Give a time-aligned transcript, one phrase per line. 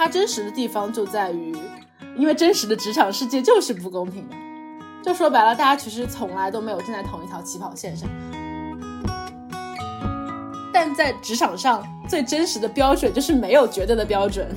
[0.00, 1.54] 它真实的地方就在于，
[2.16, 4.36] 因为真实的职场世界就是不公平的。
[5.02, 8.08] 就说白了，大家其实从来都没有站在同一条起跑线上。
[10.72, 14.48] 但在职场上，最真实的标准就是没有绝对的标准。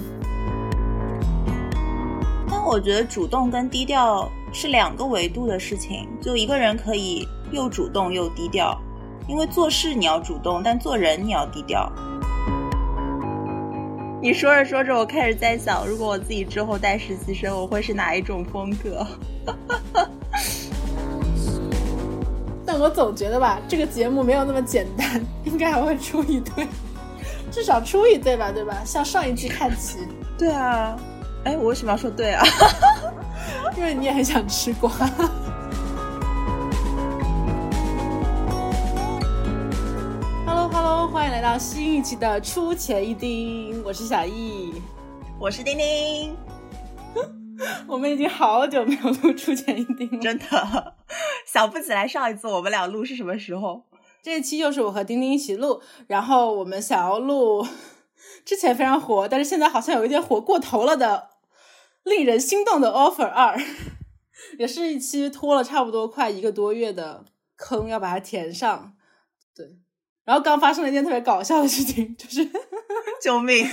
[2.49, 8.79] 但我觉得主动跟低调是两个维度的事情，就一个人可以又主动又低调，
[9.27, 11.91] 因为做事你要主动，但做人你要低调。
[14.23, 19.05] 你说着说着，我开始在想，如果我自己之后带实习生，我会是哪一种风格？
[22.65, 26.65] 但我总觉得吧，这个节目没有那么简单，应该还会出一对，
[27.51, 28.77] 至少出一对吧，对吧？
[28.85, 29.97] 向上一季看齐。
[30.37, 30.95] 对啊，
[31.43, 32.41] 哎，我为什么要说对啊？
[33.75, 34.89] 因为你也很想吃瓜。
[41.13, 44.73] 欢迎来到新一期的出钱一丁，我是小易，
[45.39, 46.35] 我是丁丁。
[47.85, 50.95] 我们已经好久没有录出钱一丁了，真的
[51.45, 53.83] 想不起来上一次我们俩录是什么时候。
[54.23, 57.63] 这一期又是我和丁丁一起录，然后我们想要录
[58.43, 61.29] 之前非常火，但是现在好像有一点火过头了的
[62.03, 63.55] 令人心动的 offer 二，
[64.57, 67.23] 也是一期拖了差不多快一个多月的
[67.55, 68.95] 坑，要把它填上。
[70.23, 72.49] 对，然后刚发生了一件特别搞笑的事情，就是
[73.21, 73.65] 救命！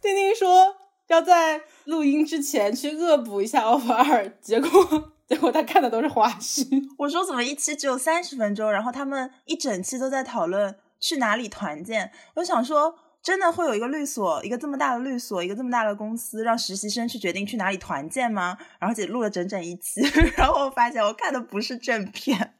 [0.00, 0.76] 丁丁说
[1.08, 1.62] 要在。
[1.86, 6.64] 录音之前去恶补一下 offer 二，结果结果他看的都是花絮。
[6.96, 12.12] 我说怎么一期只有三十分钟，然后他们一整期都在讨论去哪里团建。
[12.34, 18.56] 我想说，真的会有一个律所，一个这么大的律所，一个这么大的公司，让实习生去决定去哪里团建吗？
[18.78, 20.00] 然后且录了整整一期，
[20.38, 22.54] 然后我发现我看的不是正片，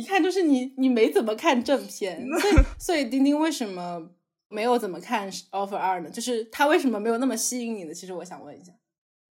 [0.00, 4.10] 一看就是你你没怎么看正片， 所以所以丁丁为什么？
[4.50, 6.10] 没有怎么看 offer 二呢？
[6.10, 7.92] 就是他为什么没有那么吸引你呢？
[7.92, 8.72] 其实我想问一下，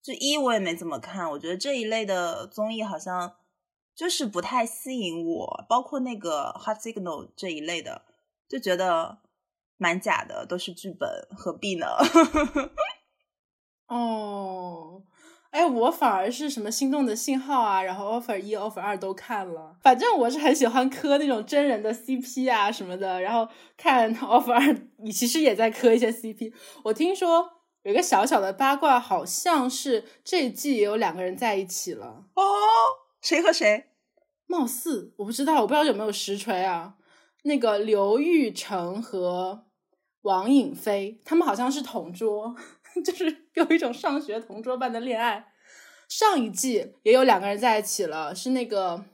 [0.02, 3.36] 就一我也没怎么看，我觉得这一类的综艺好像
[3.94, 8.02] 就是不太吸引我，包括那个 hot signal 这一类的，
[8.48, 9.18] 就觉得
[9.76, 11.86] 蛮假的，都是剧本，何必呢？
[13.86, 15.04] 哦。
[15.54, 19.76] 哎，我反而是什么心动的信号啊，然后 offer 一、offer 二都看了。
[19.80, 23.20] 反正我是很喜欢磕那种真人的 CP 啊什么的。
[23.20, 26.52] 然后看 offer 二，你其实也在磕一些 CP。
[26.82, 27.48] 我听说
[27.84, 32.24] 有一个小小的八卦，好像是这一季也有两个人在一起了。
[32.34, 32.42] 哦，
[33.22, 33.84] 谁和谁？
[34.48, 36.94] 貌似我不知道，我不知道有没有实锤啊。
[37.44, 39.66] 那个刘玉成和
[40.22, 42.56] 王颖飞，他们好像是同桌。
[43.04, 45.46] 就是有一种上学同桌般的恋爱。
[46.08, 49.04] 上一季也有两个人在一起了，是那个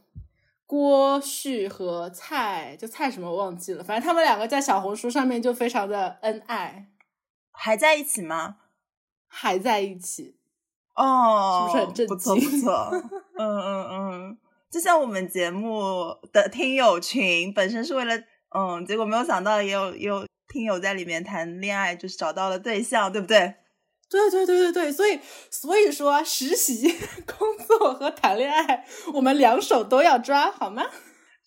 [0.67, 3.83] 郭旭和蔡，就蔡什么我忘记了。
[3.83, 6.89] 反正他们两个在小红书上面就非常的恩爱。
[7.53, 8.57] 还在一起吗？
[9.29, 10.37] 还在一起。
[10.97, 12.17] 哦，是不是很震惊？
[12.17, 12.91] 不错不错。
[13.39, 14.39] 嗯嗯嗯，
[14.71, 18.17] 就像我们节目的听友群本身是为了
[18.55, 23.55] 嗯，结果没有想到也有也有听友在里面谈恋爱，就是找到了对象，对不对？
[24.11, 26.91] 对对对对对，所以所以说实习、
[27.39, 28.85] 工作和谈恋爱，
[29.15, 30.85] 我们两手都要抓，好吗？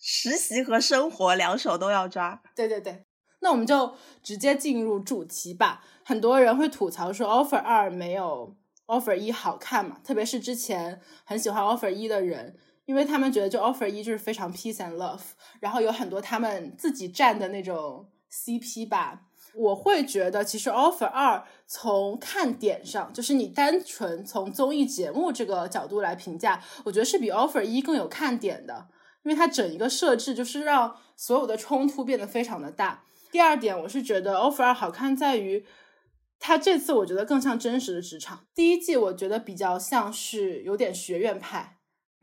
[0.00, 2.42] 实习和生活两手都要抓。
[2.56, 3.04] 对对对，
[3.40, 5.84] 那我们就直接进入主题吧。
[6.04, 15.20] 很多人会吐槽说 offer 二没有 offer 一好看嘛，特别是之前很喜欢 offer 一的人，因为他们觉得就 offer 一就是非常 peace and love，
[15.60, 19.22] 然后有很多他们自己站的那种 CP 吧。
[19.56, 28.88] 我会觉得，其实 offer 二从看点上，就是你单纯从综艺节目这个角度来评价，我觉得是比 offer 一更有看点的，
[29.22, 33.04] 因为它整一个设置就是让所有的冲突变得非常的大。
[33.30, 35.64] 第二点，我是觉得 offer 二好看在于，
[36.40, 38.46] 它这次我觉得更像真实的职场。
[38.54, 41.78] 第一季我觉得比较像是有点学院派，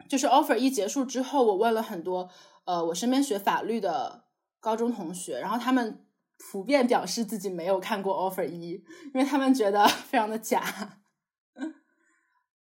[0.10, 2.30] 就是 offer 一结束之后，我问了很多
[2.66, 4.26] 呃我身边学法律的
[4.60, 6.06] 高中同学，然后他们。
[6.50, 11.00] 普遍表示自己没有看过 offer 一，因为他们觉得 非常的假。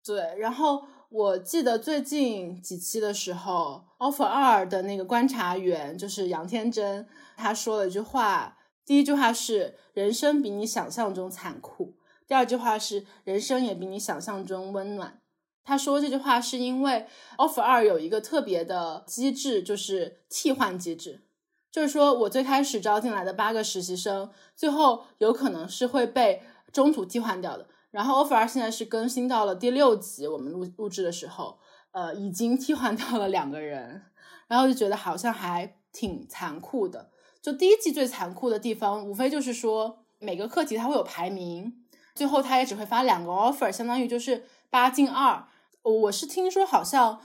[0.04, 7.08] 对，然后我记得最近几期的时候，offer 二的那个观察员就是杨天真，
[7.38, 11.96] 他说了一句话，第一句话是“人生比你想象中残酷”，
[12.28, 15.22] 第二句话是“人生也比你想象中温暖”。
[15.64, 17.06] 他说这句话是因为
[17.38, 21.22] offer 二有一个特别的机制，就是替换机制。
[21.72, 27.68] 就是说，我最开始招进来的八个实习生，最后有可能是会被中途替换掉的。
[27.92, 31.60] 然后 offer 现在是更新到了第六集，我们录录制的时候，
[31.92, 34.04] 呃，已经替换掉了两个人，
[34.48, 37.10] 然后就觉得好像还挺残酷的。
[37.42, 41.74] 就第一季最残酷的地方，无非就是说每个课题它会有排名，
[42.14, 45.48] 最后他也只会发两个 offer，相当于就是八进二。
[45.84, 47.20] 我是听说好像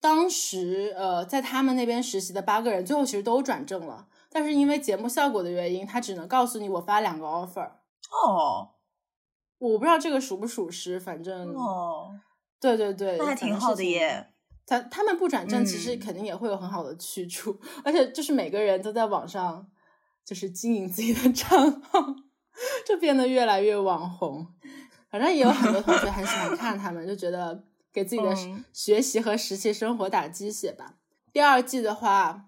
[0.00, 7.70] 当时呃在他们那边实习的八个人，最后其实都转正了，但是因为节目效果的原因，他只能告诉你我发两个 offer。
[8.10, 8.70] 哦，
[9.58, 12.10] 我不知道这个属不属实，反正哦，
[12.60, 14.28] 对对对，那还挺好的耶。
[14.64, 19.66] 他他们不转正，其实肯定也会有很好的去处，而且就是每个人都在网上
[20.24, 21.48] 就是经营自己的账
[21.82, 22.00] 号，
[22.86, 24.46] 就变得越来越网红。
[25.10, 28.34] 反正也有很多同学很喜欢看他们，就觉得给自己的
[28.72, 30.96] 学习和实习生活打鸡血吧。
[31.32, 32.46] 第二季的话，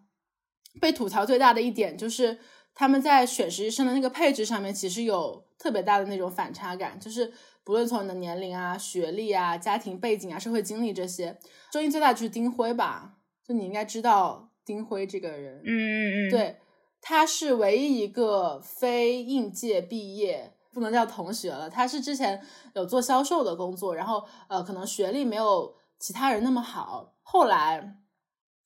[0.80, 2.38] 被吐槽最大的一点就是
[2.74, 7.32] 他们在选实习生的那个配置上面，其实有特别大的那种反差感，就是。
[7.62, 11.38] 不论从你的年龄啊、学历啊、家庭背景啊、社会经历这些，
[11.70, 13.18] 争议最大就是丁辉吧？
[13.46, 16.56] 就你应该知道丁辉这个人，嗯嗯嗯，对，
[17.02, 21.68] 他是唯一一个非应届毕业，不能叫同学了。
[21.68, 22.40] 他是之前
[22.74, 27.96] 有做销售的工作，然后呃，可能学历没有其他人那么好，后来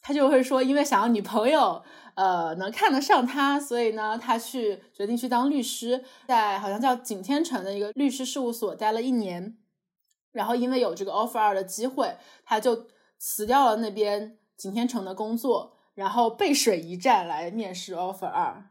[0.00, 1.82] 他就会说，因为想要女朋友。
[2.16, 9.58] 呃，能看得上他，所以呢，他去决定去当律师，在好像叫景天成的一个律师事务所待了一年，
[10.30, 12.86] 然后因为有这个 offer 二的机会，他就
[13.18, 18.70] 辞掉了那边景天成的工作，然后背水一战来面试 offer 二。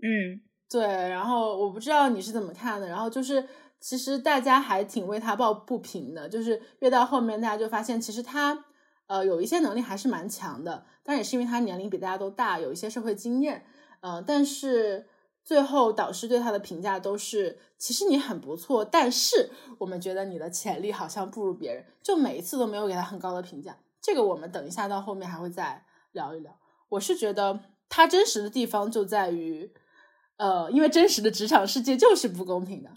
[0.00, 0.40] 嗯，
[0.78, 3.46] 对，然后我不知道你是怎么看的，然后就是
[3.78, 8.64] 其实大家还挺为他抱不平的，就是越到后面大家就发现其实他。
[9.06, 13.66] 呃，有一些能力还是蛮强的，但也是因为他年龄比大家都大，有一些社会经验。
[14.00, 15.06] 呃，但是
[15.44, 23.76] 最后导师对他的评价都是，其实你很不错，但是我们觉得你的潜力好像不如别人，就每一次都没有给他很高的评价。
[24.00, 26.58] 这个我们等一下到后面还会再聊一聊。
[26.88, 27.60] 我是觉得
[27.90, 29.70] 他真实的地方就在于，
[30.36, 32.90] 呃，因为真实的职场世界就是不公平的。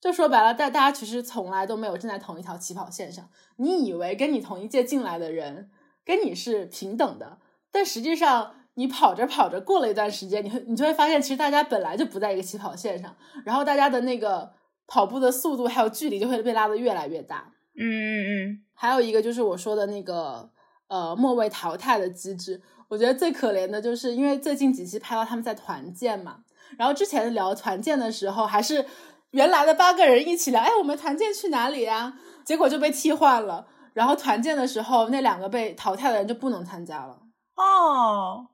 [0.00, 3.28] 就说白了，大大家其实从来都没有站在同一条起跑线上。
[3.56, 5.70] 你以为跟你同一届进来的人
[6.04, 7.38] 跟你是平等的，
[7.72, 14.52] 但实际上你跑着跑着，过了一段时间，你会你就会发现，其实大家本来就不在一个起跑线上，然后大家的那个
[14.86, 17.52] 跑步的速度还有距离就会被拉得越来越大。
[17.74, 18.62] 嗯嗯嗯。
[18.74, 20.48] 还有一个就是我说的那个
[20.86, 26.44] 呃末位淘汰的机制，我觉得最可怜的就是因为最近几期拍到他们在团建嘛，
[26.76, 28.86] 然后之前聊团建的时候还是。
[29.32, 32.18] 原来的八个人一起聊，哎，我们团建去哪里呀？
[32.46, 33.68] 结果就被替换了。
[33.92, 37.20] 然后团建的时候，那两个被淘汰的人就不能参加了。
[37.54, 38.48] 哦，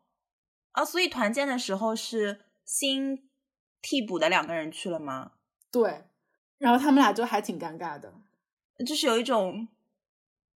[0.73, 3.31] 啊，所以团建的时候是新
[3.81, 5.31] 替补的两个人去了吗？
[5.71, 6.07] 对。
[6.59, 8.13] 然后他们俩就还挺尴尬的，
[8.85, 9.69] 就是有一种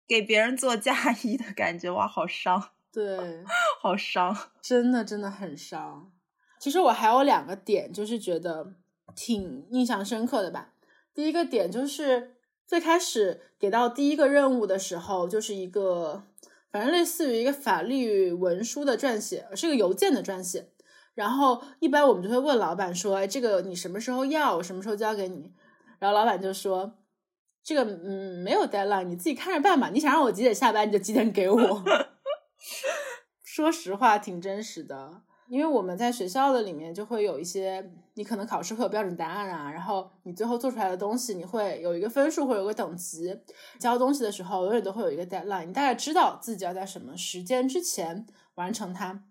[0.09, 2.71] 给别人做嫁衣的感觉，哇，好伤。
[2.93, 3.45] 对，
[3.81, 6.11] 好伤，真的真的很伤。
[6.59, 8.75] 其实我还有两个点，就是觉得。
[9.17, 10.75] 挺印象深刻的吧。
[11.13, 16.23] 第一个点就是最开始给到第一个任务的时候，就是一个
[16.71, 20.69] 反正类似于一个法律文书的撰写，是个邮件的撰写。
[21.15, 24.57] 然后一般我们就会问老板说：“哎，这个你什么时候要？
[24.59, 25.51] 我什么时候交给你？”
[25.99, 26.93] 然后老板就说
[27.65, 29.89] ：“这个嗯没有 deadline，你自己看着办吧。
[29.89, 31.83] 你想让我几点下班，你就几点给我。”
[33.43, 35.23] 说实话，挺真实的。
[35.49, 43.35] 因为我们在学校的里面就会有一些，你可能考试会有标准答案啊，然后你最后做出来的东西，你会有一个分数或有个等级。
[43.79, 48.27] 交东西的时候，永远都会有一个 deadline，你大概知道自己要在什么时间之前
[48.57, 49.25] 完成它。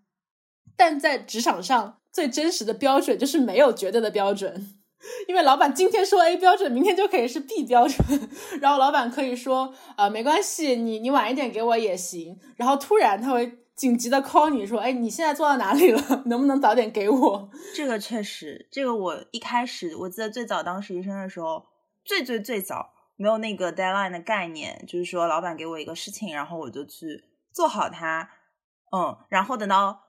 [0.76, 4.76] 但在职场上，最真实的标准就是没有绝对的标准，
[5.30, 13.60] 因为老板今天说 A 标准，明天就可以是 B 标准， 然后老板可以说啊没关系，你你晚一点给我也行，然后突然他会。
[13.78, 16.02] 紧急的 call 你说，哎，你现在做到哪里了？
[16.26, 17.50] 能不能早点给我？
[17.76, 21.68] 这个确实，这个我一开始我记得最早当实习生的时候，
[22.04, 28.32] 最最最早没有那个 deadline 的概念，就是说老板给我一个事情，然后我就去做好它，
[28.92, 30.06] 嗯，然后等到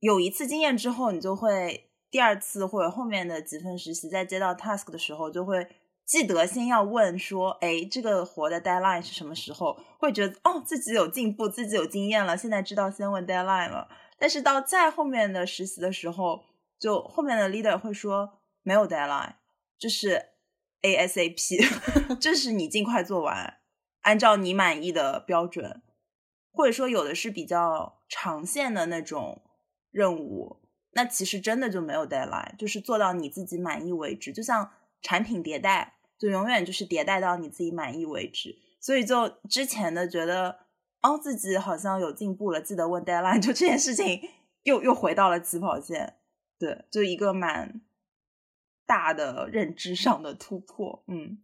[0.00, 5.68] 有一次经验之后，你就会第二次或者后面的几份实习，在接到 task 的时候就会。
[6.06, 9.76] 记得先要问说，哎，这个活的 deadline 是什么时候？
[9.98, 13.88] 会觉得哦，自己有进步，自己有经验了，现在知道先问 deadline 了。
[14.16, 16.44] 但是到再后面的实习的时候，
[16.78, 19.34] 就后面的 leader 会说没有 deadline，
[19.76, 20.26] 就是
[20.82, 23.58] ASAP，就 是你尽快做完，
[24.02, 25.82] 按照你满意的标准，
[26.52, 29.42] 或者说有的是比较长线的那种
[29.90, 34.70] 任务，那其实真的就没有 deadline，就是做到你自己满意为止，就像
[35.02, 35.94] 产品迭代。
[36.18, 40.60] 就永远就是迭代到你自己满意为止，所以就之前的觉得
[41.02, 44.20] 哦自己好像有进步了，记得问 deadline，就这件事情
[44.62, 46.14] 又又回到了起跑线，
[46.58, 47.82] 对，就一个蛮
[48.86, 51.02] 大的认知上的突破。
[51.06, 51.38] 嗯，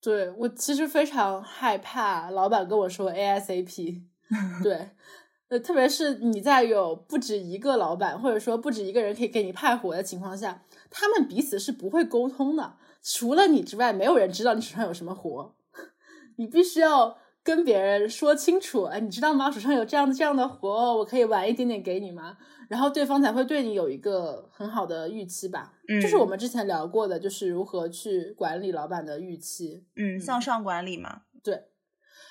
[0.00, 4.02] 对我其实非常害怕老板跟我说 ASAP，
[4.64, 4.90] 对，
[5.48, 12.76] 呃，特别是你在有不止一个老板，或者说不止一个人可以给你派活的情况下，他们彼此是不会沟通的。
[13.02, 15.54] 除了你之外，没有人知道你手上有什么活，
[16.36, 18.84] 你必须要跟别人说清楚。
[18.84, 19.50] 哎，你知道吗？
[19.50, 22.36] 手上有这样的这样的活，我可以晚一点点给你吗？
[22.68, 25.72] 然后对方才会对你有一个很好的预期吧。
[25.88, 29.86] 嗯，这是我们之前聊过的，就是如何去管理老板的预期。
[29.96, 31.22] 嗯，向上管理嘛。
[31.42, 31.64] 对。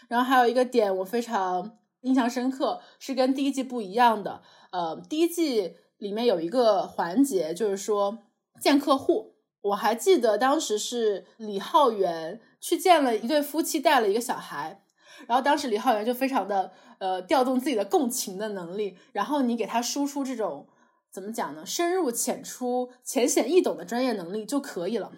[0.08, 4.44] 然后还有一个点我非常印象深刻，是跟第一季不一样的。
[4.72, 8.20] 呃，第一季里面有一个环节，就是说
[8.62, 9.37] 见客户。
[9.62, 14.82] 我还记得当时是李浩源去见了一对夫妻，带了一个小孩，
[15.28, 20.68] 然后当时李浩源就非常的呃调动自己的共情的能力，然后你给他输出这种
[21.12, 21.66] 怎么讲呢？
[21.66, 25.12] 深入浅出、浅显易懂的专业能力就可以了。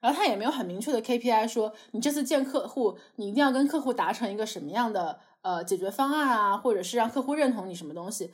[0.00, 8.32] 然后他也没有很明确的 KPI，说你这次见客户，你一定要跟客户达成一个什么样的呃解决方案啊，或者是让客户认同你什么东西。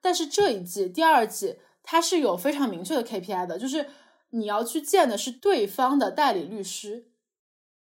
[0.00, 3.86] 但是这一季第二季，它是有非常明确的 KPI 的，就是。
[4.34, 7.06] 你要去见的是对方的代理律师，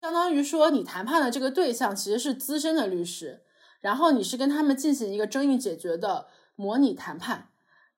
[0.01, 3.43] 相当于说你谈判的这个对象其实是资深的律师，
[3.81, 7.49] 然后你是跟他们进行一个争议解决的模拟谈判。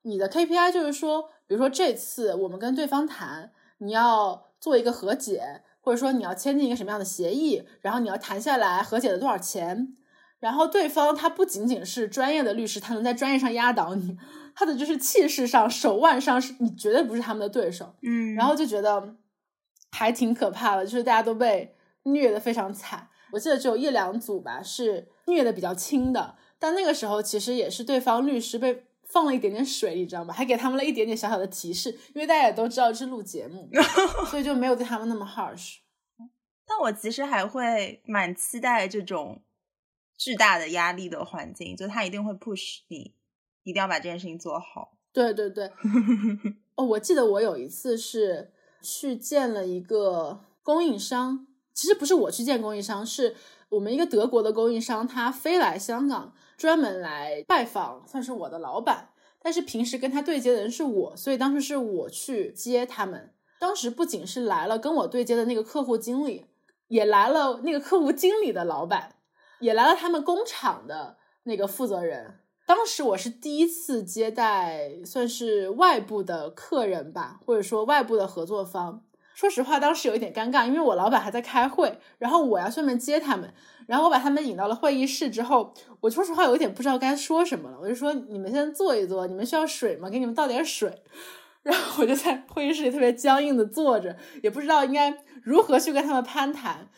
[0.02, 9.96] 你的 KPI 就是说，比如说这次我们跟对方谈，你要做一个和解，或者说你要签订一个什么样的协议，然后你要谈下来和解的多少钱。
[10.40, 14.16] 然后对方他不仅仅是专业的律师，他能在专业上压倒你。
[14.60, 19.16] 他的就是气势上、手腕上是你绝对不是他们的对手，嗯，然后就觉得
[19.90, 23.08] 还挺可怕的，就是大家都被虐的非常惨。
[23.32, 30.34] 我记得只有一两组吧是虐的比较轻的，但那个时候其实也是对方律师被放了一点点水，你知道吗？
[30.34, 33.66] 还给他们了一点点小小的提示，因为大家也都知道是录节目，
[34.30, 35.76] 所以就没有对他们那么 harsh。
[36.66, 39.42] 但我其实还会蛮期待这种
[40.18, 43.14] 巨大的压力的环境，就他一定会 push 你。
[43.62, 44.92] 一定要把这件事情做好。
[45.12, 45.70] 对对对，
[46.76, 53.34] 哦，我记得我有一次是去见了一个供应商，其实不是我去见供应商，是
[53.70, 59.08] 我们一个德国的供应商，他飞来香港专门来拜访，算是我的老板。
[59.42, 63.32] 但是平时跟他对接的人是我，所以当时是我去接他们。
[63.58, 66.46] 当时不仅是来了跟我对接的那个客户经理，
[66.88, 69.16] 也来了那个客户经理的老板，
[69.60, 72.39] 也来了他们工厂的那个负责人。
[72.70, 79.02] 当时我是第一次接待，算是外部的客人吧，或者说外部的合作方。
[79.34, 83.52] 说实话，当时有一点尴尬，因为我老板还在开会，然后我要顺便接他们，
[83.88, 87.76] 然后我把他们引到了会议室之后，我说实话有一点不知道该说什么了。
[87.82, 90.08] 我就说：“你们先坐一坐，你们需要水吗？
[90.08, 91.02] 给你们倒点水。
[91.64, 95.12] ”然后我就在会议室里特别僵硬的坐着，也不知道应该
[95.42, 96.88] 如何去跟他们攀谈。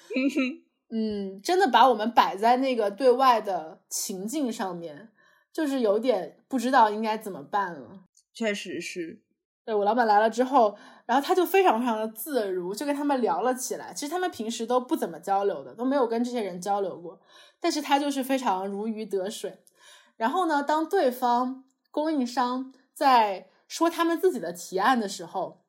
[0.91, 5.09] 嗯，真的把我们摆在那个对外的情境上面。
[5.53, 8.01] 就是有点不知道应该怎么办了，
[8.33, 9.21] 确实是。
[9.65, 13.95] 对我老板来了之后，然后他就非常非常的自如，就跟他们聊了起来。
[13.95, 17.21] 其实他们平时都不怎么交流的，都没有跟这些人交流过。
[17.61, 19.63] 但是他就是非常如鱼得水。
[20.17, 25.62] 然后呢，当对方供应商在说他们自己的提案的时候。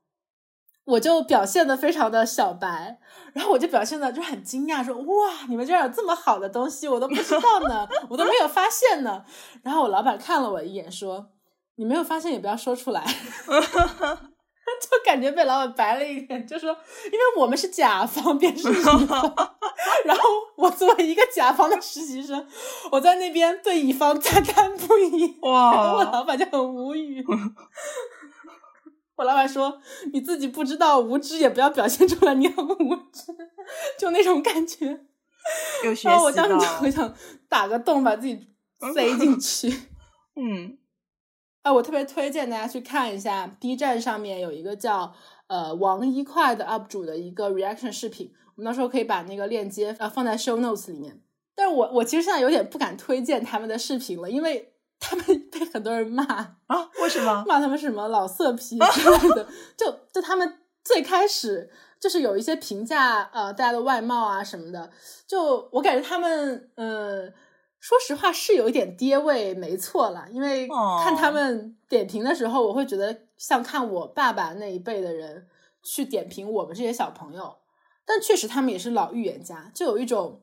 [0.86, 3.00] 我就表现的非常的小白，
[3.34, 9.24] 然后我就表现的就很惊讶，说哇，你们居然有这么好的东西，我都不知道呢，我都没有发现呢。
[9.64, 11.30] 然后我老板看了我一眼，说
[11.76, 13.02] 你没有发现也不要说出来，
[13.48, 16.70] 就感觉被老板白了一眼，就说
[17.06, 19.34] 因为我们是甲方，便是乙方，
[20.04, 20.24] 然后
[20.58, 22.46] 我作为一个甲方的实习生，
[22.92, 27.26] 我在那边对乙方 赞叹不已，哇，我老板就很无语。
[29.16, 29.80] 我老板说
[30.12, 33.32] ：“你自己不知道无知，也不要表现出来你很无知，
[33.98, 34.88] 就那种感觉。”
[36.04, 37.14] 然后我当时就很想
[37.48, 38.48] 打个洞，把自己
[38.94, 39.70] 塞进去。
[40.36, 40.80] 嗯，
[41.62, 45.14] 哎，我特别推荐大家去看一下 B 站上面有一个叫
[45.48, 51.22] 呃王一块的 UP 主的一个 reaction 视频，我们到时候可以把那个链接呃放在 show notes 里面。
[51.54, 54.73] 但是我我其实现在有点不敢推荐他们的视频了，因为。
[55.04, 56.90] 他们被很多人骂啊？
[57.02, 59.48] 为什么 骂他们是什么老色批之类的？
[59.78, 61.70] 就就他们最开始
[62.00, 64.90] 就是有一些评价，呃，大家的外貌啊什么的。
[65.28, 67.28] 就我感觉他们，呃，
[67.80, 70.28] 说实话是有一点爹味，没错啦。
[70.32, 70.68] 因为
[71.04, 75.48] 看他们点评的时候，我会觉得像看我爸爸那一辈的人
[75.84, 77.58] 去点评我们这些小朋友。
[78.06, 80.42] 但确实他们也是老预言家，就有一种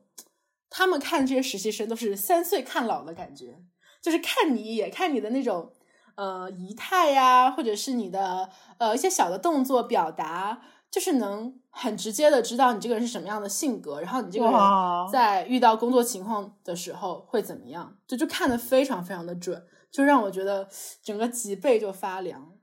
[0.67, 3.59] 他们看这些实习生都是三岁看老的感觉。
[4.01, 5.71] 就是看你一眼，看你的那种
[6.15, 14.59] 呃仪态呀，或者是你的呃一些小的动作表达，就是能很直接的知道你这个人是什么样的性格，然后你这个人
[15.11, 20.67] 在遇到工作情况的时候会怎么样，就就看得非常非常的准，就让我觉得
[21.03, 22.53] 整个脊背就发凉。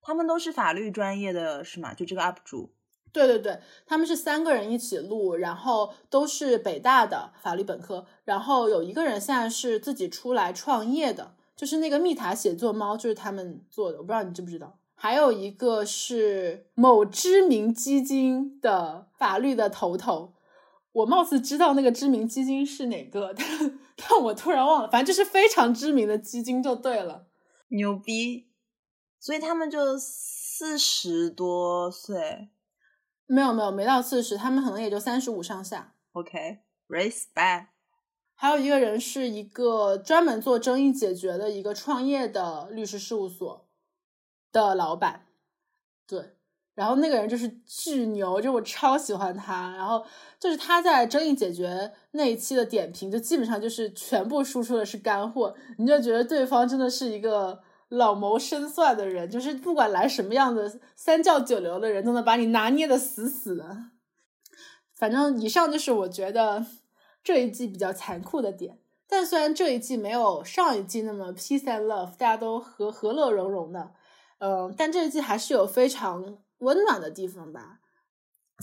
[0.00, 1.92] 他们都是法律专业的是吗？
[1.92, 2.75] 就这个 UP 主。
[3.12, 14.78] 对对对，他们是三个人一起录，然后都是北大的法律本科，然后有一个人现在是自己出来创业的，就是那个蜜塔写作猫，就是他们做的，我不知道你知不知道。
[14.94, 20.32] 还有一个是某知名基金的法律的头头，
[20.92, 23.46] 我貌似知道那个知名基金是哪个，但
[23.96, 27.26] 但我突然忘了，反正就是非常知名的基金就对了。
[27.68, 28.48] 牛逼！
[29.18, 32.50] 所以他们就四十多岁。
[33.26, 35.94] 没有没有，没到四十，他们可能也就三十五上下。
[36.12, 37.66] OK，respect、
[38.34, 43.68] 还有一个人是一个专门做争议解决的一个创业的律师事务所
[44.52, 45.26] 的老板，
[46.06, 46.36] 对，
[46.74, 50.06] 然后那个人就是巨牛，就我超喜欢他，然后
[50.38, 63.90] 就是他在争议解决那一期的点评，就基本上就是全部输出的是干货，你就觉得对方真的是一个老谋深算的人，就是不管来什么样的三教九流的人，都能把你拿捏的死死的。
[64.94, 66.64] 反正以上就是我觉得
[67.22, 68.78] 这一季比较残酷的点。
[69.08, 73.92] 但虽然这一季没有上一季那么 peace and love，大家都和和乐融融的，
[74.38, 77.78] 嗯，但这一季还是有非常温暖的地方吧。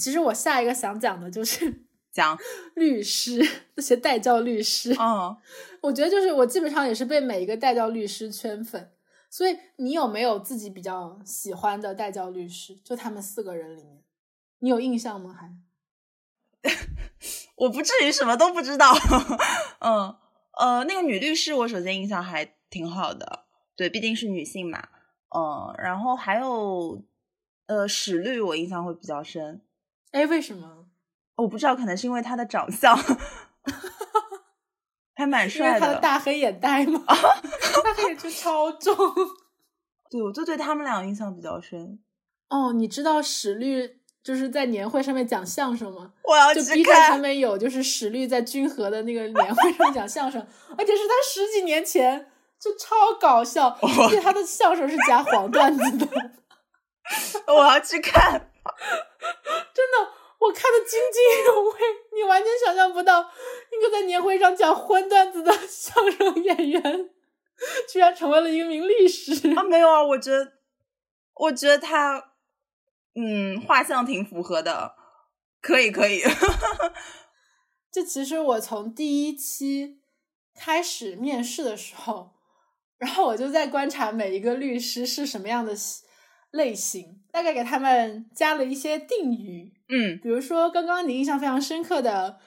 [0.02, 2.38] 其实我下一个想讲的就是讲，
[2.76, 3.42] 律师，
[3.76, 4.94] 那些代教律师。
[5.00, 5.38] 嗯，
[5.84, 8.92] 我觉得就是我基本上也是被每一个代教律师圈粉。
[9.34, 12.76] 所以你有没有自己比较喜欢的代教律师？
[12.84, 14.04] 就他们四个人里面，
[14.60, 15.34] 你有印象吗？
[15.34, 15.52] 还？
[17.58, 18.94] 我不至于什么都不知道。
[19.80, 20.16] 嗯，
[20.60, 24.90] 呃，那个女律师，我首先印象还挺好的，对，毕竟是女性嘛。
[25.36, 27.04] 嗯，然后还有，
[27.66, 29.64] 呃，史律我印象会比较深。
[30.12, 30.86] 哎，为什么？
[31.38, 32.96] 我不知道，可能是因为她的长相，
[35.24, 37.02] 还蛮因为帅他的大黑眼袋嘛？
[37.08, 38.96] 大黑眼圈超重。
[40.12, 42.00] 对，我就对他们俩印象比较深。
[42.50, 46.12] 哦，你知道史律就是在年会上面讲相声吗？
[46.24, 47.20] 我要就去 B 站上看。
[47.20, 50.40] 面有，就是史律在君和的那个年会上讲相声，
[50.78, 56.08] 而且是他十几年前，就超搞笑，而且他的相声是夹黄段子的，
[57.48, 58.52] 我要去看。
[59.74, 60.12] 真的，
[60.44, 61.80] 我看的津津有味，
[62.14, 67.10] 你完全想象不到一个在年会上讲荤段子的相声演员，
[67.90, 69.32] 居然成为了一名律师。
[69.56, 70.52] 啊，没有啊，我觉得，
[71.36, 72.34] 我觉得他，
[73.16, 74.96] 嗯，画像挺符合的，
[75.62, 76.22] 可以，可以。
[77.90, 80.02] 这其实我从第一期
[80.54, 82.32] 开始面试的时候，
[82.98, 85.74] 然后我就在观察每一个律师是什么样的
[86.52, 92.40] 类型，大概给他们加了一些定语，嗯比如说刚刚你印象非常深刻的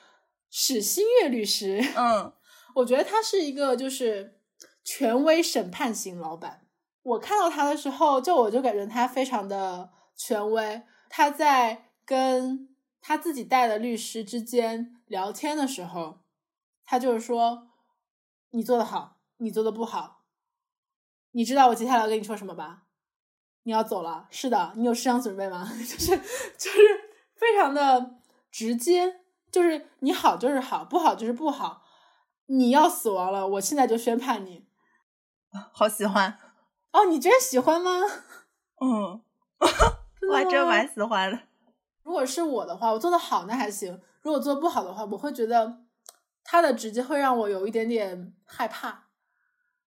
[0.50, 2.32] 史新月律师，嗯
[2.74, 4.40] 我觉得他是一个就是
[4.82, 6.66] 权威审判型老板。
[7.02, 10.82] 我看到他的时候，就我就感觉他非常的权威。
[11.08, 16.24] 他在跟他自己带的律师之间聊天的时候，
[16.84, 17.68] 他就是说
[18.50, 20.24] ：“你做的好，你做的不好，
[21.30, 22.82] 你知道我接下来要跟你说什么吧？
[23.62, 25.64] 你要走了，是的，你有思想准备吗？
[25.78, 26.16] 就是
[26.58, 26.78] 就是
[27.36, 28.16] 非常的
[28.50, 29.20] 直接，
[29.50, 31.82] 就是你好就是好，不好就是不好。
[32.46, 34.66] 你要死亡了，我现在就宣判你。
[35.72, 36.38] 好喜欢。
[36.92, 37.90] 哦，你真喜欢吗？
[38.80, 39.22] 嗯，
[40.28, 41.38] 我还真蛮喜欢的。
[42.02, 45.80] 如果是我的话，我做的好那还行；如果做得不好的话，我会觉得
[46.44, 49.08] 他的直接会让我有一点点害怕。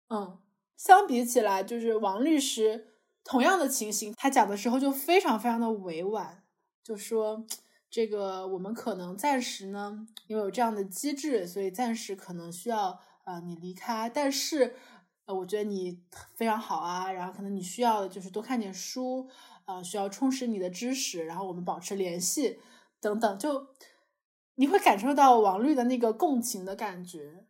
[0.09, 0.39] 嗯，
[0.77, 2.95] 相比起来，就是王律师
[3.25, 6.45] 同样的情形，他讲的时候就非常非常的委婉，
[6.87, 7.45] 就说
[7.91, 14.77] 这个我们可能暂时呢，因为有这样的机制，所以暂时可能需要呃你离开，但是
[15.25, 16.01] 呃我觉得你
[16.37, 19.29] 非常好啊，然后可能你需要就是多看点书，
[19.65, 22.61] 呃需要充实你的知识，然后我们保持联系
[23.01, 23.67] 等等，就
[24.55, 27.47] 你会感受到王律的那个共情的感觉。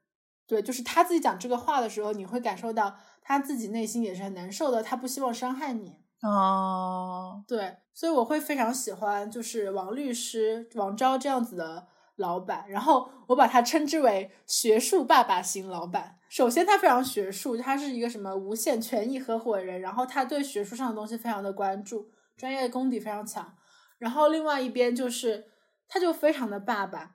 [0.47, 6.06] 对，就是他自己讲这个话的时候，你会感受到他自己内心也是很难受的，他不希望伤害你。
[6.23, 16.19] 哦，对，所以我会非常喜欢就是王律师王昭这样子的老板，然后我把他称之为学术爸爸型老板。
[16.29, 23.55] 首先，他非常学术，他是一个什么无限权益合伙人，然后他对学术上的东西非常的关注，专业功底非常强。
[23.99, 25.47] 然后另外一边就是，
[25.87, 27.13] 他就非常的爸爸，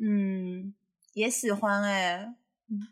[0.00, 0.74] 嗯，
[1.14, 2.36] 也喜欢哎。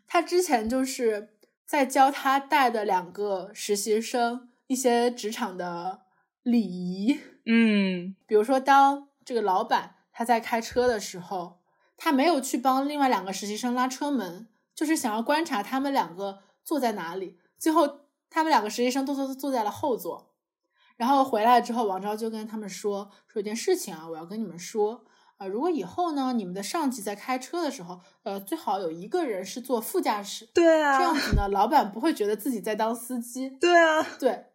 [0.05, 6.03] 他之前就是在教他带的两个实习生一些职场的
[6.43, 7.19] 礼仪。
[7.45, 11.59] 嗯比如说，当这个老板他在开车的时候，
[11.97, 17.37] 他没有去帮另外两个实习生拉车门，就是想要观察他们两个坐在哪里。
[17.57, 20.31] 最后，他们两个实习生都坐坐在了后座。
[20.95, 25.03] 然后回来之后，王昭就跟他们说说一件事情啊，我要跟你们说
[25.37, 33.49] 啊、呃如果以后呢，你们的上级在开车的时候，呃，最好有一个人是坐副驾驶，对啊这样啊，子呢，老板不会觉得自己在当司机。
[33.59, 34.45] 对啊，对，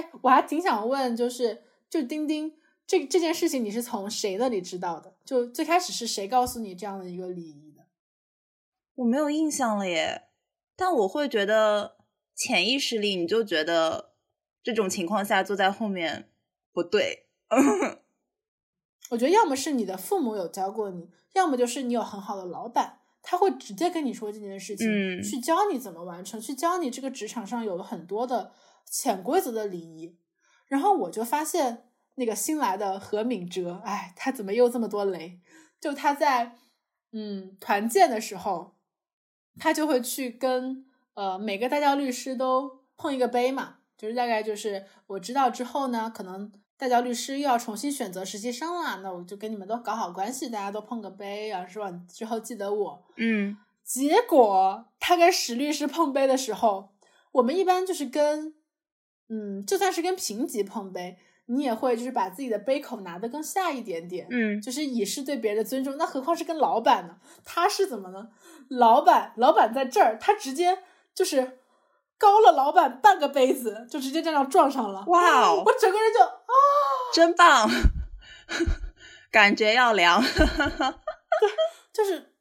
[0.00, 2.54] 哎，我还挺想问，就是就钉钉
[2.86, 5.14] 这这件事情，你是从谁那里知道的？
[5.24, 7.84] 就最开始是谁告诉你这样的一个礼仪的？
[8.96, 10.24] 我没有印象了耶，
[10.76, 11.96] 但我会觉得
[12.34, 14.12] 潜意识里你就觉得
[14.62, 16.30] 这种情况下坐在后面
[16.72, 17.26] 不对。
[19.10, 28.52] 我觉得要么是你的父母有教过你，要么就是你有很好的老板，他会直接跟你说这件事情，嗯去教你怎么完成，去教你这个职场上有了很多的
[28.90, 30.18] 潜规则的礼仪。
[30.66, 35.40] 然后我就发现那个新来的何敏哲，哎，他怎么又这么多雷？
[35.80, 36.56] 就他在
[37.12, 38.74] 嗯团建的时候，
[39.58, 53.04] 他就会去跟呃每个带教律师都碰一个杯嘛，就是大概就是我知道之后呢，可能代教律师又要重新选择实习生了，那我就跟你们都搞好关系，大家都碰个杯，然后说你之后记得我。
[53.16, 56.90] 嗯结果他跟史律师碰杯的时候，
[57.32, 58.54] 我们一般就是跟，
[59.30, 61.16] 嗯，就算是跟平级碰杯，
[61.46, 65.96] 你也会就是把自己的杯口拿得更下一点点，嗯就是以示对别人的尊重。
[65.96, 67.16] 那何况是跟老板呢？
[67.44, 68.28] 他是怎么呢？
[68.68, 70.78] 老板，老板在这儿，他直接
[71.14, 71.58] 就是
[72.18, 75.04] 高了老板半个杯子，就直接这样撞上了。
[75.06, 76.52] 哇哦我整个人就啊，
[77.14, 77.68] 真棒，
[79.30, 80.22] 感觉要凉。
[81.92, 82.32] 就是，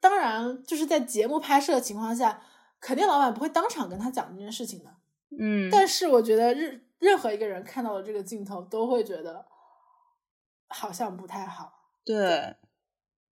[0.00, 2.40] 当然就是在节目拍摄的情况下，
[2.80, 4.90] 肯定老板不会当场跟他讲这件事情的。
[5.36, 9.46] 嗯，但是我觉得任任何一个人看到了这个镜头，都会觉得
[10.68, 11.92] 好像不太好。
[12.04, 12.56] 对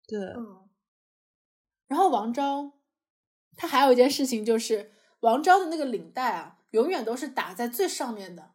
[0.07, 0.69] 对，嗯。
[1.87, 2.73] 然后王昭，
[3.57, 8.55] 他还有一件事情就是，王昭的那个领带啊，永远都是打在最上面的，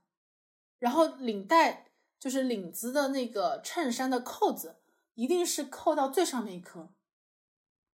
[0.79, 4.81] 然后领带就是领子的那个衬衫的扣子，
[5.15, 6.93] 一定是扣到最上面一颗，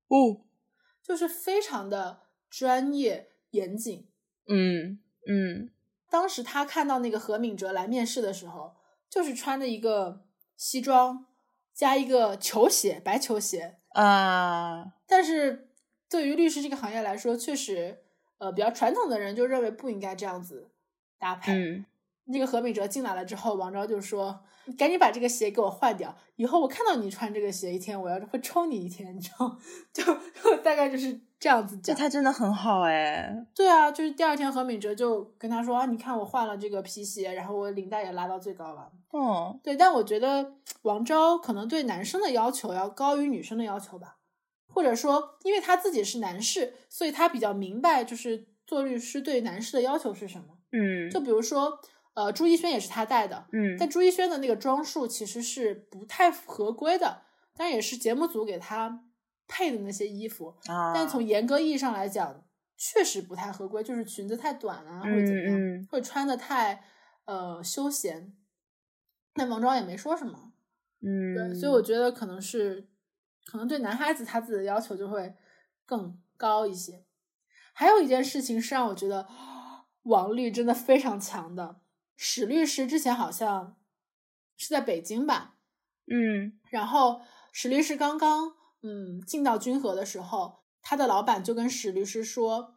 [0.08, 0.46] 哦，
[1.02, 4.10] 就是非常的专业严谨。
[4.48, 5.70] 嗯嗯
[6.10, 8.76] 当时他看到那个何敏哲来面试的时候，
[9.10, 11.26] 就是穿的一个西装
[11.74, 13.78] 加一个球鞋，白球鞋。
[13.90, 15.70] 啊，但是
[16.10, 18.04] 对于律师这个行业来说，确实，
[18.38, 20.70] 呃，比较传统的人就认为不应该这样子
[21.18, 21.54] 搭配。
[21.54, 21.86] 嗯
[22.28, 29.58] 那个何敏哲进来了之后，王昭就说：“你赶紧把这个鞋给我换掉，以后我看到你穿这个鞋一天，我要会抽你一天，你知道？
[29.94, 31.96] 就就大概就是这样子讲。
[31.96, 33.34] 这他真的很好哎。
[33.56, 38.92] 对啊，就是第二天何敏哲就跟他说啊，你看我换了这个皮鞋，然后我领带也拉到最高了。
[39.14, 44.18] 嗯，对，但我觉得王昭可能对男生的要求要高于女生的要求吧，
[44.68, 50.58] 或者说，因为他自己是男士，所以他比较明白，就是做律师对男士的要求是什么。
[50.74, 51.80] 嗯就比如说，
[52.18, 53.78] 呃，朱一轩也是他带的，嗯。
[53.78, 57.22] 但朱一轩的那个装束其实是不太合规的，
[57.56, 59.04] 但也是节目组给他
[59.48, 62.44] 配的那些衣服，啊，但从严格意义上来讲，
[62.76, 65.88] 确实不太合规，就是裙子太短啊，或者怎么样，嗯嗯。
[65.92, 66.84] 或者穿的太
[67.26, 68.34] 呃休闲。
[69.36, 70.54] 但王庄也没说什么，
[71.02, 71.80] 嗯，对，所以我。
[71.80, 72.90] 觉得可能是，
[73.46, 75.36] 可能对男孩子他自己的要求就会
[75.86, 77.06] 更高一些。
[77.74, 79.28] 还有一件事情是让我觉得
[80.02, 81.82] 王力真的非常强的，
[82.18, 83.78] 史律师之前好像
[84.58, 85.54] 是在北京吧，
[86.08, 92.74] 嗯然后史律师刚刚嗯进到君和的时候，他的老板就跟史律师说，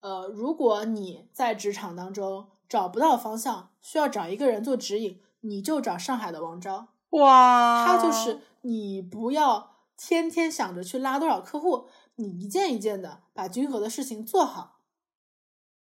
[0.00, 6.88] 呃，如果你在职场当中找不到方向，需要找一个人做指引，你就找上海的王昭。
[7.10, 14.80] 哇，他就是你不要天天想着去拉多少客户，你一件一件的把君和的事情做好，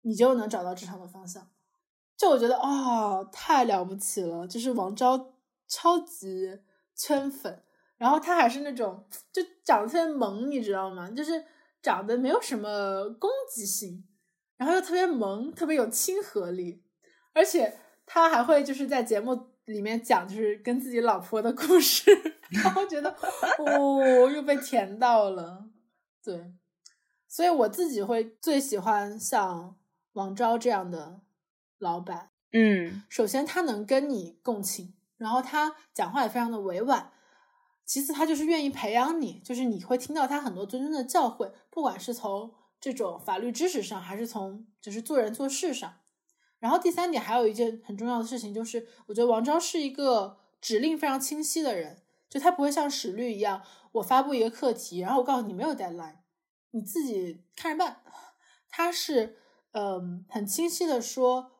[0.02, 1.51] 你就能找到职场的方向。
[2.16, 5.34] 就我觉得哦，太了不起了，就是王昭
[5.66, 6.60] 超级
[6.94, 7.62] 圈粉，
[7.96, 11.10] 然后他还是那种就长得特别萌，你知道吗？
[11.10, 11.44] 就是
[11.80, 14.06] 长得没有什么攻击性，
[14.56, 16.84] 然后又特别萌，特别有亲和力，
[17.32, 22.10] 而且他还会就是在节目里面讲就是跟自己老婆的故事，
[22.62, 23.10] 然后觉得
[23.58, 25.64] 哦又被甜到了，
[26.22, 26.54] 对，
[27.26, 29.76] 所以我自己会最喜欢像
[30.12, 31.20] 王昭这样的
[31.82, 32.30] 老板。
[32.52, 37.12] 嗯首先，他能跟你共情，然后他讲话也非常的委婉。
[37.84, 45.94] 其次，他就是愿意培养你，就是你会听到他很多谆谆的教诲，不管是从这种法律知识上，还是从就是做人做事上。
[46.58, 56.18] 然后第三点还有一件很重要的事情，就是我觉得王昭是一个指令非常清晰的人，就他不会像史律一样，我发布一个课题，然后我告诉你没有 deadline，
[56.70, 58.02] 你自己看着办。
[58.70, 59.38] 他是
[59.72, 61.51] 嗯很清晰的说，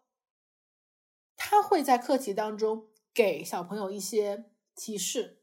[1.53, 5.37] 他会在课题当中给小朋友一些提示，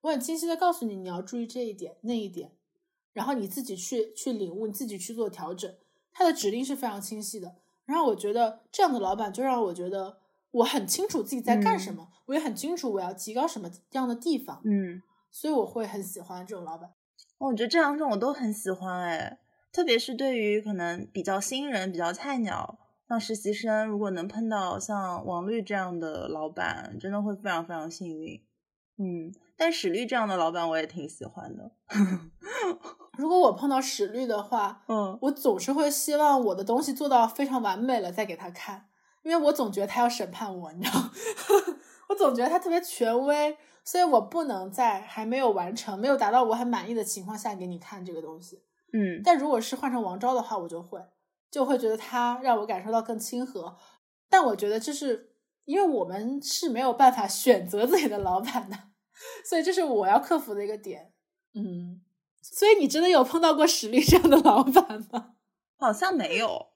[0.00, 2.50] 我很清晰的告诉你你要注意这一点那一点，
[3.12, 5.72] 然后你自己去去领悟，你自己去做调整。
[6.12, 7.54] 他的指令是非常清晰的。
[7.84, 10.18] 然后我觉得这样的老板就让我觉得
[10.50, 16.92] 我很清楚自己在干什么，我也很清楚我要提高什么样的地方，嗯，所以我会很喜欢这种老板。
[17.38, 19.38] 我觉得这两种我都很喜欢，哎，
[19.70, 22.80] 特别是对于可能比较新人、比较菜鸟，
[23.12, 28.42] 像实习生，如果能碰到像王律这样的老板，真的会非常非常幸运。
[28.96, 31.72] 嗯，但史律这样的老板我也挺喜欢的。
[33.18, 38.86] 如果我碰到史律的话，嗯，我总是会希望我的东西做到非常完美了再给他看，
[39.24, 41.10] 因为我总觉得他要审判我，你知道，
[42.08, 48.62] 我总觉得他特别权威，所以我不能在还没有完成、没有达到我很满意的情况下给你看这个东西。
[48.94, 50.98] 嗯，但如果是换成王昭的话，我就会
[51.52, 53.76] 就会觉得他让我感受到更亲和。
[54.28, 55.30] 但我觉得这是
[55.66, 58.76] 因为我们是没有办法选择自己的老板的，
[59.48, 61.12] 所以这是我要克服的一个点。
[61.54, 62.00] 嗯。
[62.44, 65.34] 所以你真的有碰到过实力这样的老板吗？
[65.78, 66.70] 好像没有，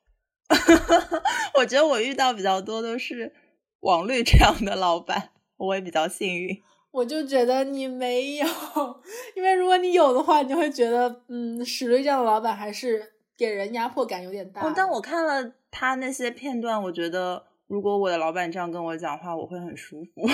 [1.58, 3.34] 我觉得我遇到比较多都是
[3.80, 6.62] 王绿这样的老板，我也比较幸运。
[6.92, 8.46] 我就觉得你没有，
[9.34, 14.72] 因为如果你有的话，你就会觉得，嗯，史律这样的老板还是给人压迫感有点大。
[14.74, 20.22] 但我看了他那些片段，我觉得如果我的老板这样跟我讲话，我会很舒服。
[20.22, 20.28] 哦，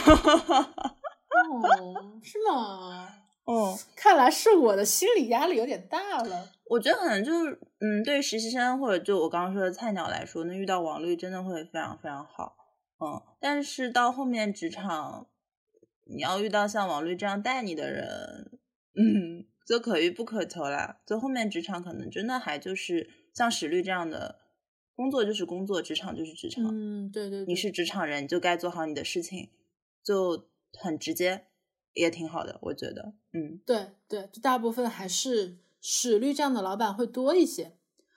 [2.22, 3.08] 是吗？
[3.44, 6.48] 哦， 看来是我的心理压力有点大了。
[6.66, 12.56] 我觉得可能就是，嗯，对实习生或者就我刚刚说的菜鸟来说，那遇到王律真的会非常非常好。
[13.00, 15.26] 嗯，但是到后面职场，
[16.04, 18.52] 你要遇到像王律这样带你的人，
[18.94, 21.00] 嗯，就可遇不可求啦。
[21.06, 24.40] 就后面职场可能真的还就是像史律这样的
[24.94, 26.64] 工作就是工作，职场就是职场。
[26.70, 29.50] 嗯，对对，你是职场人，你就该做好你的事情，
[30.02, 30.48] 就
[30.78, 31.46] 很直接。
[31.94, 37.76] 也挺好的，我觉得，嗯，对对，就大部分还是史律这样的老板会多一些，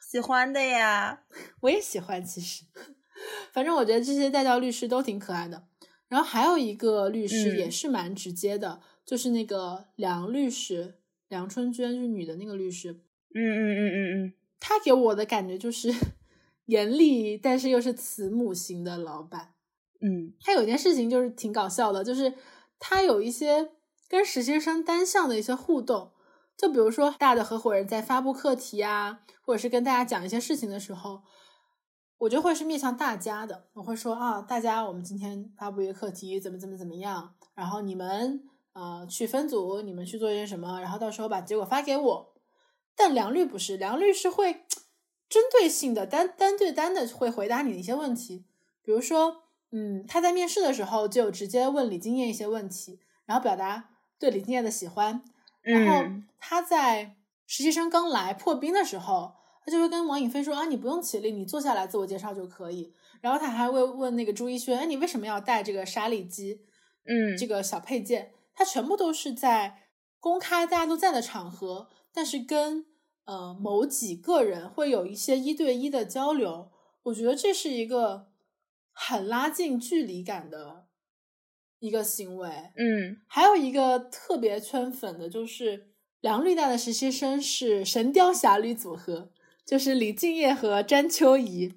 [0.10, 1.26] 喜欢的呀，
[1.60, 2.64] 我也喜欢，其实，
[3.52, 5.68] 反正我觉得这些带教律师都挺可爱的。
[6.08, 12.92] 然后还有一个律师也是蛮直接的，就是那个梁律师，梁春娟是女的那个律师，
[13.34, 15.94] 嗯嗯嗯嗯嗯，她给我的感觉就是
[16.66, 19.54] 严厉，但是又是慈母型的老板，
[20.02, 22.34] 嗯，他有一件事情就是挺搞笑的，就是。
[22.78, 23.72] 他有一些
[24.10, 26.12] 跟实习生单向的一些互动，
[26.58, 31.24] 就比如说大的合伙人在发布课题啊，或者是跟大家讲一些事情的时候，
[32.18, 38.44] 我就会是面向大家的，我会说啊，大家我们今天发布一个课题，怎么怎么怎么样，然后你们
[38.76, 42.34] 呃去分组，你们去做一些什么，然后到时候把结果发给我。
[42.96, 44.54] 但梁律不是，梁律是会
[45.28, 48.46] 针对性的单单对单的会回答你的一些问题，
[48.84, 49.42] 比如说。
[49.72, 55.22] 嗯，他在面试的时候就直接问李金燕一些问题，然后表达对李金燕的喜欢。
[55.62, 56.06] 然后
[56.40, 59.34] 他在实习生刚来破冰的时候，
[59.66, 66.62] 他就会跟王颖飞说：“啊，你不用起立，你坐下来自我介绍就可以。”然后他还会问那个朱一轩：“哎，你为什么要带这个沙粒机？
[67.06, 69.90] 嗯，这个小配件？”他全部都是在
[70.20, 72.86] 公开大家都在的场合，但是跟
[73.26, 76.72] 呃某几个人会有一些一对一的交流。
[77.04, 78.34] 我觉得这是一个。
[78.98, 80.86] 很拉近距离感的
[81.80, 85.90] 一个行为，嗯，还有一个特别圈粉的，就是
[86.22, 89.34] 梁绿带的实习生是《神雕侠侣》组合，
[89.66, 91.76] 就是李敬业和詹秋怡。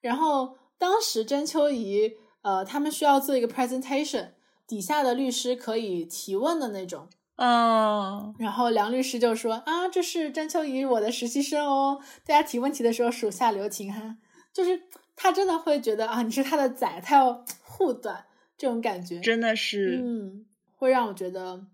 [0.00, 4.28] 然后当时詹秋怡，呃，他们需要做一个 presentation，
[4.66, 14.16] 底下的律师可以提问的那种，嗯，然后梁律师就说啊，这是詹秋怡，我的实习生哦，大家提问题的时候手下留情哈，
[14.52, 14.82] 就是。
[15.18, 18.26] 他真的会觉得啊，你是他的仔，他要护短，
[18.58, 20.44] 这种感觉真的是，嗯，
[20.76, 21.64] 会让我觉得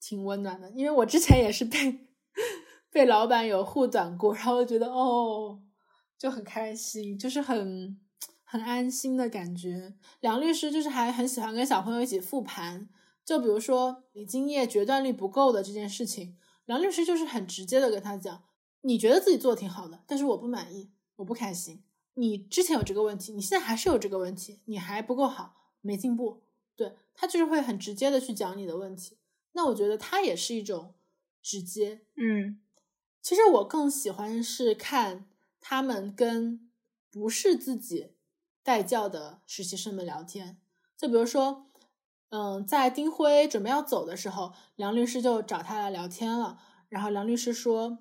[0.00, 0.70] 挺温暖的。
[0.70, 2.08] 因为我之前也是被
[2.90, 5.60] 被老板有护短过，然后觉得哦，
[6.16, 8.00] 就很开心，就是很
[8.50, 9.94] 很安心的感觉。
[10.20, 12.88] 梁律师就是还很喜欢跟小朋友一起复盘，
[13.22, 16.34] 就比如说你今夜决断力不够的这件事情，
[16.64, 18.42] 梁律师就是很直接的跟他讲，
[18.80, 21.82] 你觉得自己做的挺好的，但是我不满意，我不开心。
[22.14, 26.42] 你之前有这个问题，你现在还是有这个问题，你还不够好，没进步。
[26.74, 29.18] 对他就是会很直接的去讲你的问题。
[29.52, 30.94] 那我觉得他也是一种
[31.42, 32.00] 直接。
[32.16, 32.60] 嗯，
[33.20, 35.26] 其实我更喜欢是看
[35.60, 36.70] 他们跟
[37.10, 38.12] 不是自己
[38.62, 40.60] 带教的实习生们聊天。
[40.96, 41.66] 就比如说，
[42.30, 46.60] 嗯，在丁辉准备要走的时候，梁律师就找他来聊天了。
[46.88, 47.98] 然后梁律师说：“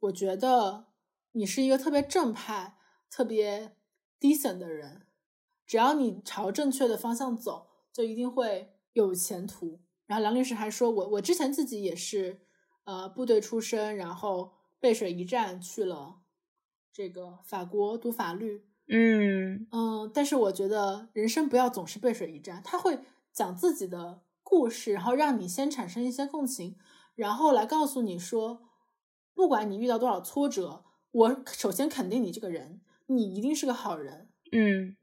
[0.00, 0.86] 我觉得
[1.32, 2.78] 你是一个特别正派、
[3.10, 3.76] 特别
[4.20, 5.06] decent 的人，
[5.66, 12.40] 只要你朝正确的方向走，就一定会有前途。”然后梁律师还说：“我我之前自己也是，
[12.84, 16.22] 呃，部队出身，然后背水一战去了
[16.92, 18.64] 这个法国读法律。
[18.88, 22.98] 嗯嗯，但是我觉得人生不要总是背水一战，他会
[23.32, 26.76] 讲自己的故事，然后让你先产生一些共情。”
[27.14, 28.62] 然后来告诉你说，
[29.34, 34.28] 不管你遇到多少挫折，我首先肯定你这个人，你一定是个好人。
[34.52, 34.96] 嗯，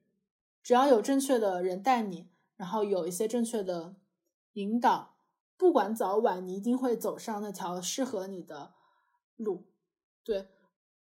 [0.64, 3.98] 只要有正确的人带你，然后有一些正确的
[4.54, 5.18] 引导，
[5.58, 8.74] 不管早晚，你一定会走上那条适合你的
[9.36, 9.66] 路。
[10.24, 10.48] 对，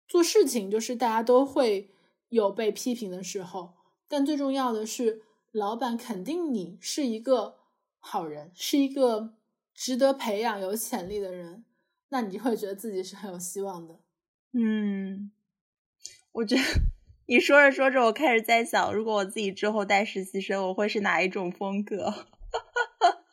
[0.07, 1.94] 做事情就是大家都会
[2.35, 3.73] 有被批评的时候，
[4.07, 7.55] 但最重要的是，老板肯定你是一个
[7.99, 9.33] 好人，是一个。
[9.77, 11.65] 值得培养有潜力的人，
[12.07, 13.99] 那你就会觉得自己是很有希望的。
[14.53, 15.33] 嗯，
[16.31, 16.61] 我觉得
[17.25, 22.13] 你说着说着，我开始在想，如果我自己之后带实习生，我会是哪一种风格？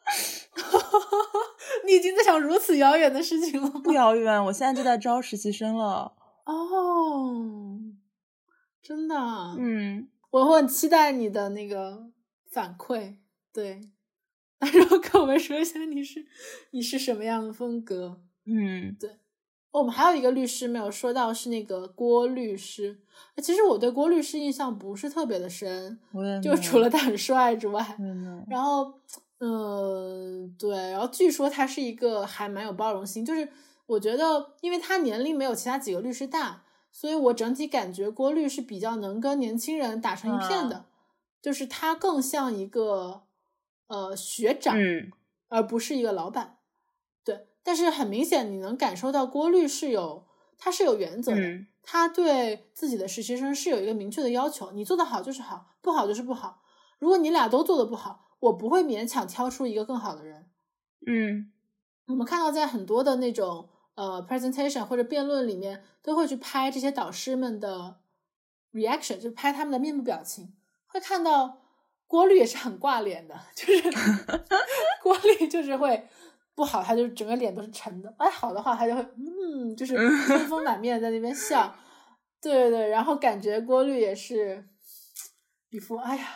[1.86, 3.70] 你已经在想如此遥远的事情了？
[3.70, 6.16] 不遥远，我现在就在招实习生了。
[6.44, 7.78] 哦，
[8.82, 9.14] 真的？
[9.58, 12.06] 嗯，我会很期待你的那个
[12.50, 13.16] 反馈。
[13.52, 13.88] 对。
[14.58, 16.24] 然后跟我们说一下你是
[16.70, 18.20] 你是什么样的风格？
[18.44, 19.10] 嗯，对。
[19.72, 23.00] 我们还有一个律师没有说到，是那个郭律师。
[23.38, 25.98] 其实我对郭律师印象不是特别的深，
[26.42, 27.96] 就除了他很帅之外。
[28.48, 28.92] 然后，
[29.38, 30.76] 嗯，对。
[30.90, 33.48] 然后据说他是一个还蛮有包容心，就是
[33.86, 40.84] 我觉得，因为他年龄没有其他几个律师大，所以我整体感觉郭律是比较能跟年轻人打成一片的，
[41.40, 43.24] 就是他更像一个。
[43.88, 44.74] 呃，学长，
[45.48, 46.56] 而不是一个老板，
[47.22, 47.48] 对。
[47.62, 50.24] 但是很明显，你能感受到郭律是有，
[50.56, 56.62] 他是有原则的，他对自己的实习生是有一个明确的要求，你做的好就是好，不好就是不好。
[56.98, 60.48] 如果你俩都做的不好，我不会勉强挑出一个更好的人。
[61.06, 61.52] 嗯，
[62.06, 68.00] 我们看到在很多的那种呃 presentation 或者辩论里面，都会去拍这些导师们的
[68.72, 70.54] reaction，就拍他们的面部表情，
[70.86, 71.58] 会看到。
[72.04, 73.90] 郭律也是很挂脸的，就是
[75.02, 76.06] 郭律就是会
[76.54, 78.14] 不好，他就整个脸都是沉的。
[78.18, 81.74] 哎，好的话他就会嗯，就是春风 满面在那边笑。
[82.38, 84.68] 对对对，然后感觉郭律也是
[85.70, 86.28] 一副哎呀，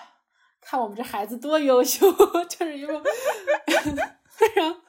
[0.63, 2.11] 看我们这孩子多优秀，
[2.49, 2.93] 就是一副
[4.31, 4.81] 非常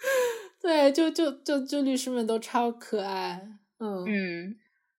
[0.60, 3.48] 对，就就就就律师们都超可爱。
[3.78, 4.56] 嗯嗯，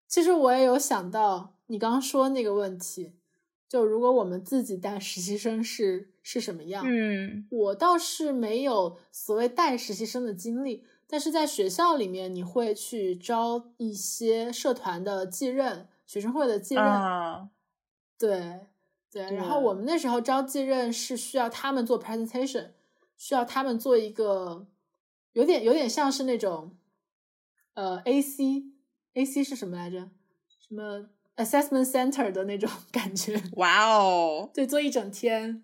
[0.08, 3.14] 其实我也有想到你刚刚说那个问题。
[3.70, 6.84] 就如果我们自己带实习生是是什么样？
[6.86, 16.84] 嗯，我倒是没有所谓带实习生的经历，但是在学校里面，你会去招一些社团的继任、学生会的继任。
[18.20, 18.60] 对
[19.10, 22.72] 对，然后我们那时候招继任是需要他们做 presentation，
[23.16, 24.68] 需要他们做一个
[25.34, 26.76] 有点有点像是那种
[27.74, 28.66] 呃 AC
[29.14, 30.10] AC 是什么来着？
[30.68, 34.50] 什么？Assessment Center 的那种 感觉，哇哦！
[34.54, 35.64] 对，做一整天，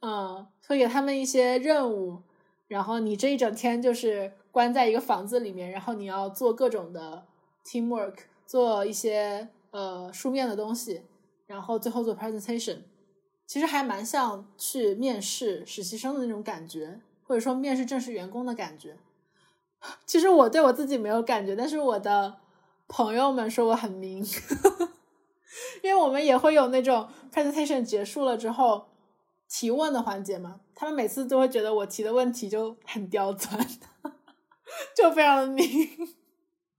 [0.00, 2.22] 嗯，会给他们一些任务，
[2.68, 7.26] 然后你这一整天就是关在一个房子里面，然后你要做各种的
[7.64, 11.02] teamwork，做一些呃书面的东西，
[11.46, 12.78] 然后最后做 presentation，
[13.46, 18.96] 其实还蛮像去面试实习生的那种感觉，或者说面试正式员工的感觉。
[20.04, 22.40] 其实我对我自己没有感觉，但是我的
[22.88, 24.26] 朋友们说我很明。
[25.84, 28.88] 因为我们也会有那种 presentation 结束了之后
[29.48, 33.64] 提问的环节嘛，他们每次都会觉得我提的问题就很刁钻，
[34.96, 35.64] 就非常的明。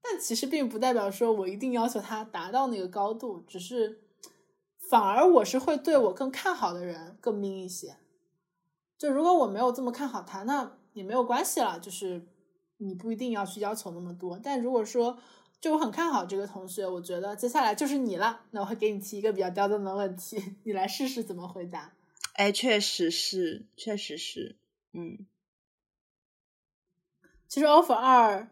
[0.04, 4.02] 但其实并不代表说我一定要求他达到那个高度，只是
[4.90, 7.96] 反而我是会对我更看好的人更明一些。
[9.02, 12.24] 就如果我没有这么看好他，那也没有关系了，就是
[12.78, 14.40] 你不一定要去要求那么多。
[14.44, 15.18] 但如果说，
[15.60, 18.42] 就我很看好这个同学，我觉得接下来就是你了。
[18.52, 21.94] 那我会给你提一个比较刁钻的问题， 你来试试怎么回答。
[22.34, 24.60] 哎，确实是，确实是，
[24.94, 25.26] 嗯。
[27.48, 28.52] 其实 offer 二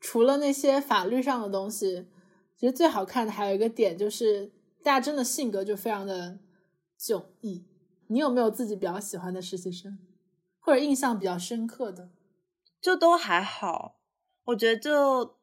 [0.00, 2.08] 除了那些法律上的东西，
[2.56, 4.50] 其实最好看的还有一个点就是，
[4.82, 6.40] 大家真的性格就非常的
[6.98, 7.64] 迥异。
[8.12, 9.98] 你有没有自己比较喜欢的实习生，
[10.60, 12.10] 或者印象比较深刻的？
[12.78, 13.96] 就都还好。
[14.44, 15.36] 我觉得就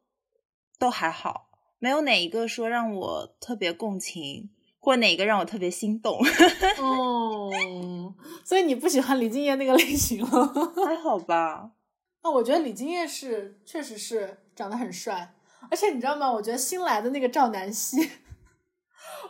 [0.78, 1.50] 都还好，
[1.80, 6.20] 没有哪一个说让我特别共情，或哪个让我特别心动。
[6.80, 8.14] 哦，
[8.46, 10.48] 所以你不喜欢李敬业那个类型了？
[10.86, 11.72] 还好吧？
[12.22, 15.34] 那我觉得李敬业是确实是长得很帅，
[15.72, 16.32] 而且你知道吗？
[16.32, 17.98] 我觉得新来的那个赵南希。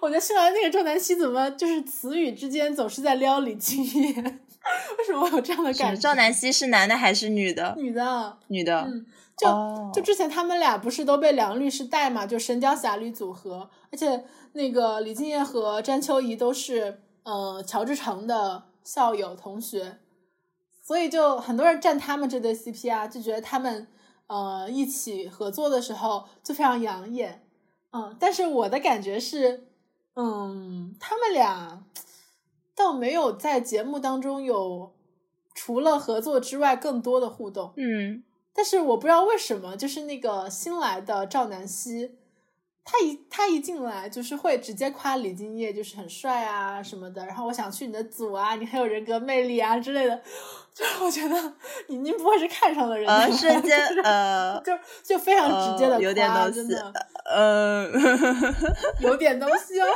[0.02, 4.14] 我觉得新来的那个赵南希怎么就是词语之间总是在撩李敬业？
[4.98, 6.02] 为什么有这样的感觉？
[6.02, 7.76] 赵南希是男的还是女的？
[7.78, 8.82] 女的，女的。
[8.82, 9.06] 嗯，
[9.38, 12.26] 就就之前他们俩不是都被梁律师带嘛？
[12.26, 19.98] 就神雕侠侣组合，而且那个李敬业和詹秋怡都是呃乔治城的校友同学，
[20.82, 23.88] 所以就很多人站他们这对 CP 啊，就觉得他们
[24.28, 27.44] 呃一起合作的时候就非常养眼。
[27.92, 29.66] 嗯，但是我的感觉是。
[30.16, 31.86] 嗯，他们俩
[32.76, 34.92] 倒没有在节目当中有
[35.54, 37.72] 除了合作之外更多的互动。
[37.78, 42.18] 嗯，但是我不知道为什么，就是那个新来的赵南希，
[42.84, 47.24] 他一他一进来就是会直接夸李敬业，就是很帅啊什么的。
[47.26, 50.20] 然后我想去你的组啊，你很有人格魅力啊之类的。
[50.74, 51.54] 就是我觉得
[51.88, 54.72] 你您不会是看上了人家，瞬间呃，就
[55.04, 56.74] 就非常直接的有点东西，
[57.36, 57.92] 嗯，
[59.02, 59.88] 有点东西哦。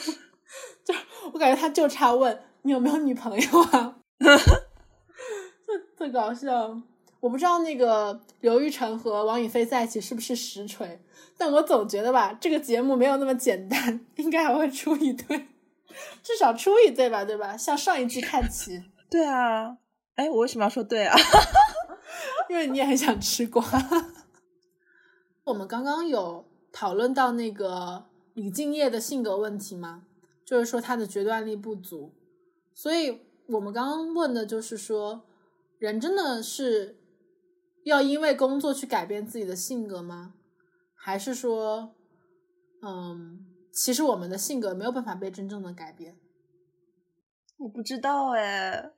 [0.84, 0.94] 就
[1.32, 6.78] 我感觉他就差问你有没有女朋友啊， 特特搞笑。
[7.22, 11.00] 我不知道那个刘玉成和王宇飞在一起是不是实锤，
[11.38, 15.46] 但我总觉得吧，这个节目没有那么简单，应该还会出一对，
[16.20, 17.56] 至少出一对吧，对吧？
[17.56, 18.82] 向上一季看齐。
[19.08, 19.78] 对啊。
[20.16, 21.16] 哎，我为什么要说对啊？
[22.50, 23.64] 因为你也很想吃瓜。
[25.44, 28.04] 我们刚刚有讨论到那个
[28.34, 30.02] 李敬业的性格问题吗？
[30.44, 32.12] 就是说他的决断力不足。
[32.74, 35.22] 所以我们刚刚问的就是说，
[35.78, 36.96] 人真的是
[37.84, 40.34] 要因为工作去改变自己的性格吗？
[40.94, 41.94] 还是说，
[42.82, 46.16] 嗯，其实我们的性格没有办法被真正的改变？
[47.58, 48.92] 我不知道哎。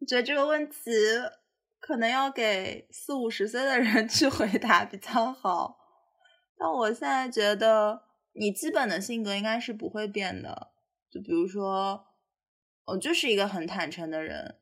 [0.00, 0.76] 我觉得这个问题
[1.78, 5.78] 可能要给四五十岁的人 去回答比较好，
[6.58, 8.02] 但我现在觉得
[8.32, 10.72] 你基本的性格应该是不会变的。
[11.08, 12.04] 就比如说，
[12.86, 14.56] 我就是一个很坦诚的人，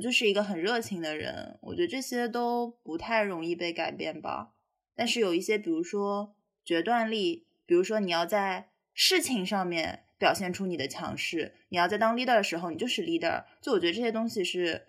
[0.00, 4.52] 就是一个很热情的人，我觉得这些都不太容易被改变吧。
[4.94, 6.34] 但是有一些，比如说
[6.64, 10.00] 决断力，比如说你要在事情上面。
[10.16, 13.44] 表现出你的强势，你要在当 leader 的时候，你就是 leader。
[13.60, 14.86] 就我觉得这些东西是，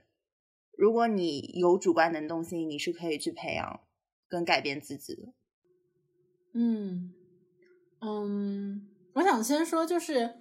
[0.77, 3.81] 如果你有主观能动性，你是可以去培养
[4.29, 5.33] 跟改变自己的。
[6.53, 7.13] 嗯
[7.99, 10.35] 嗯，我想先说就是，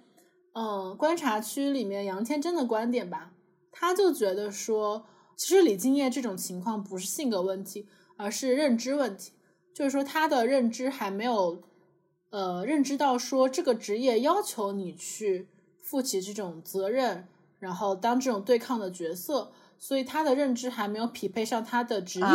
[0.53, 3.33] 嗯，观察区里面杨天真的观点吧，
[3.77, 5.05] 他就觉得说，
[5.35, 9.33] 其实李敬业这种情况不是性格问题，而是认知问题，
[9.73, 11.61] 就是说他的认知还没有。
[12.31, 15.47] 呃，认知到说这个职业要求你去
[15.81, 22.25] 负起这种责任，然后当这种对抗的角色，所以他的认知还没有匹配上他的职业。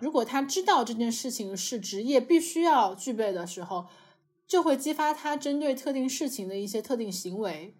[0.00, 3.86] 如果他知道这件事情是职业必须要具备的时候，
[4.48, 7.76] 就会激发他针对特定事情的一些特定行为。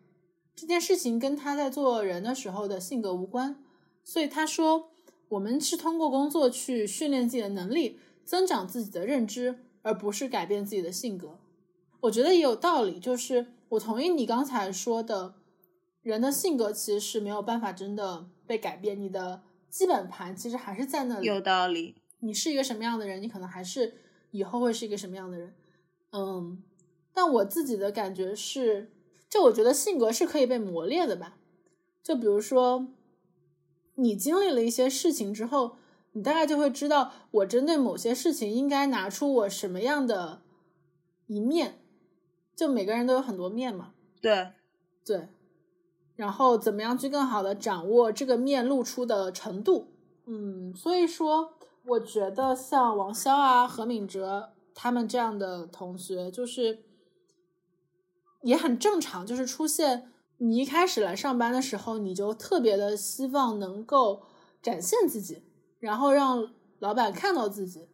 [0.57, 3.63] 这件事情跟他在做人的时候的性格无关。
[4.03, 4.91] 所以他说，
[5.29, 11.39] 我们是通过工作去训练自己的能力，增长自己的认知，而不是改变自己的性格。
[12.01, 15.35] 我觉得也有道理，就是我同意你刚才说的，
[16.03, 21.27] 人的性格其实是没有办法真的被改变，你的基本盘其实还是在那里。
[21.27, 21.97] 有道理。
[22.21, 23.93] 你是一个什么样的人，你可能还是
[24.31, 25.55] 以后会是一个什么样的人。
[26.13, 26.63] 嗯，
[27.13, 28.91] 但我自己的感觉是，
[29.29, 31.37] 就我觉得性格是可以被磨练的吧。
[32.03, 32.87] 就比如说，
[33.97, 35.77] 你经历了一些事情之后，
[36.13, 40.43] 你大概就会知道，我针对某些事情应该拿出我什么样的
[41.27, 41.81] 一面。
[42.55, 44.53] 就每个人都有很多面嘛，对，
[45.05, 45.29] 对，
[46.15, 49.89] 然后怎么样去更好的掌握这个面露出的程度？
[50.25, 51.53] 嗯，所以说，
[51.85, 56.79] 我觉得像王潇啊、何敏哲他们这样的同学，就是
[58.47, 64.23] 也很正常，就是出现你一开始来上班的时候，你就特别的希望能够
[64.63, 65.43] 展现自己，
[65.79, 67.89] 然后让老板看到自己，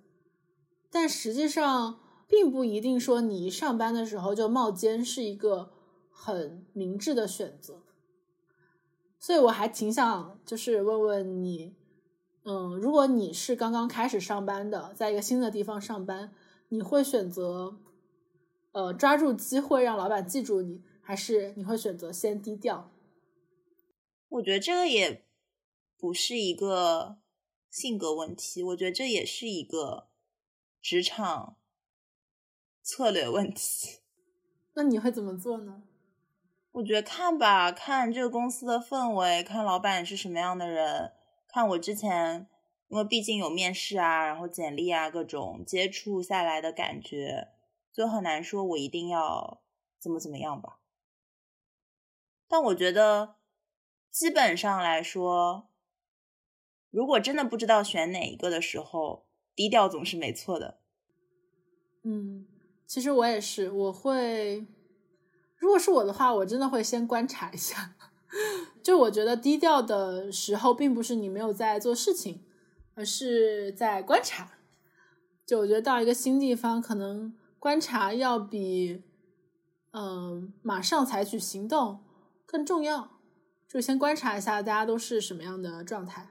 [0.90, 1.98] 但实际上。
[2.28, 5.70] 并不一定说你上班的时候就冒尖是一个
[6.10, 7.82] 很明智的选择，
[9.20, 11.74] 所以我还挺想就是问问你，
[12.44, 16.32] 嗯，如果你是刚刚开始上班的，在一个新的地方上班，
[16.70, 17.76] 你会选择
[18.72, 22.90] 呃抓住机会让老板记住你，还是你会选择先低调？
[24.28, 25.24] 我觉得这个也
[25.98, 27.18] 不是一个
[27.70, 30.08] 性格问题，我觉得这也是一个
[30.80, 31.56] 职场
[32.82, 34.00] 策略问题。
[34.74, 35.82] 那你会怎么做呢？
[36.72, 41.12] 我觉得看吧，看这个公司的氛围，看老板是什么样的人，
[41.46, 42.48] 看我之前，
[42.88, 47.51] 因为毕竟有面试啊，然后简历啊，各种接触下来的感觉，
[47.92, 49.62] 就很难说我一定要
[49.98, 50.78] 怎么怎么样吧。
[52.48, 53.36] 但我觉得，
[54.10, 55.68] 基本上来说，
[56.90, 60.80] 如果真的不知道选哪一个的时候，低调总是没错的。
[62.02, 62.46] 嗯，
[62.86, 64.66] 其实我也是，我会。
[65.56, 67.94] 如果是我的话，我真的会先观察一下。
[68.82, 72.44] 就我觉得低调的时候，并不是你没有在做事情，
[72.94, 74.58] 而是在观察。
[75.46, 79.04] 就我觉得到一个新地方，可能观察要比
[79.92, 82.00] 嗯马上采取行动
[82.44, 83.20] 更重要。
[83.68, 86.30] 就先观察一下大家都是什么样的状态，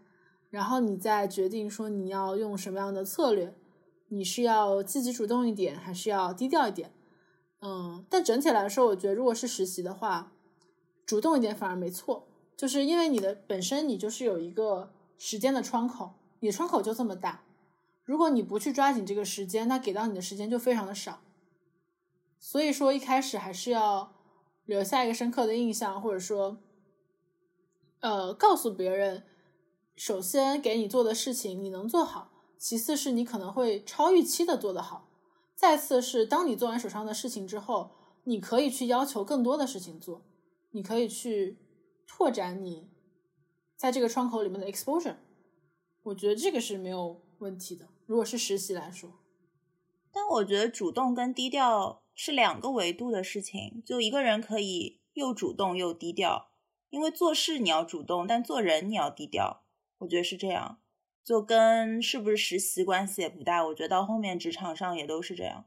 [0.50, 3.56] 然后你再决定说你要用什么样的策略。
[4.10, 6.92] 你是要积极主动一点，还是要低调一点？
[7.62, 10.34] 嗯，但整体来说，我觉得如果是实习的话，
[11.06, 12.28] 主动一点反而没错，
[12.58, 16.12] 就是因为你的本身你就是有一个时间的窗口，
[16.42, 17.42] 你的窗口就这么大，
[18.12, 21.22] 如果你不去抓紧这个时间，那给到你的时间就非常的少。
[22.42, 24.14] 所以说一开始还是要
[24.66, 26.58] 留下一个深刻的印象，或者说，
[28.02, 29.24] 呃，告诉别人，
[29.96, 35.08] 首先给你做的事情你能做好，其次是你可能会超预期的做得好。
[35.56, 37.92] 再次是，当你做完手上的事情之后，
[38.26, 40.26] 你可以去要求更多的事情做，
[40.72, 41.60] 你可以去
[42.06, 42.90] 拓展你
[43.78, 45.16] 在这个窗口里面的 exposure。
[46.04, 47.88] 我觉得这个是没有问题的。
[48.12, 49.10] 如果是实习来说，
[50.12, 53.82] 但我觉得主动跟低调是两个维度的事情。
[53.86, 56.50] 就一个人可以又主动又低调，
[56.90, 59.64] 因为做事你要主动，但做人你要低调。
[60.00, 60.80] 我觉得是这样。
[61.24, 65.64] 就跟是不是实习关系也不大，我觉得到后面职场上也都是这样。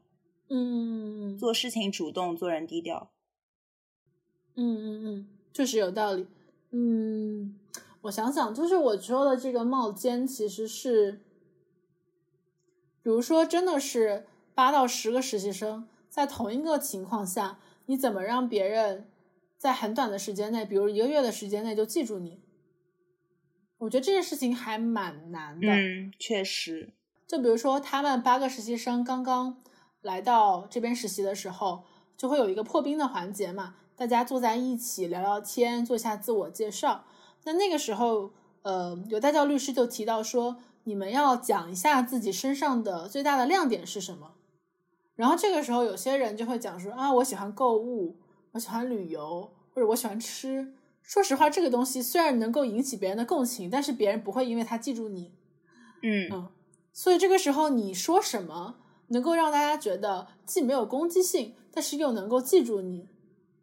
[0.49, 3.11] 嗯，做事情主动，做人低调。
[4.53, 6.27] 嗯嗯嗯，确实有道理。
[6.69, 7.59] 嗯，
[8.01, 11.23] 我想想，就是我说的这个冒尖，其实是，
[13.05, 14.25] 比如说，真的是
[14.55, 19.11] 八到十个实习生在同一个情况下，你怎么让别人
[19.59, 22.41] 在很短的时间内，比如一个月的时间内就记住你？
[23.77, 25.67] 我觉得这件事情还蛮难的。
[25.67, 26.95] 嗯，确实。
[27.27, 29.61] 就比如说，他们八个实习生刚刚
[30.01, 31.83] 来到这边实习的时候，
[32.17, 37.05] 就会有一个破冰的环节嘛，大家坐在一起聊聊天，做一下自我介绍。
[37.43, 38.31] 那那个时候，
[38.63, 44.31] 呃，有代教律师就提到说，你们要讲一下自己身上的最大的亮点是什么。
[45.15, 48.17] 然后这个时候，有些人就会讲说啊，我喜欢购物，
[48.53, 50.73] 我喜欢旅游，或者我喜欢吃。
[51.01, 55.33] 说实话，这个东西虽然能够引起别人的共情，但是别人不会因为他记住你。
[56.01, 56.49] 嗯嗯，
[56.91, 58.75] 所以这个时候你说什么
[59.07, 63.07] 能够让大家觉得既没有攻击性，但是又能够记住你，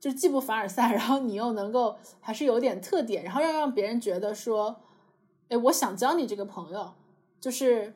[0.01, 4.81] 就既不凡尔赛， 然后你又能够还是有点特点，然后要让别人觉得说，
[5.49, 6.95] 哎，我想交你这个朋友，
[7.43, 7.93] 就是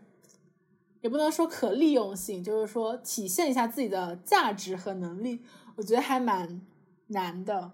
[1.03, 5.40] 也不能说可利用性，就是说体现一下自己的价值和能力，
[5.76, 6.61] 我觉得还蛮
[7.07, 7.70] 难的。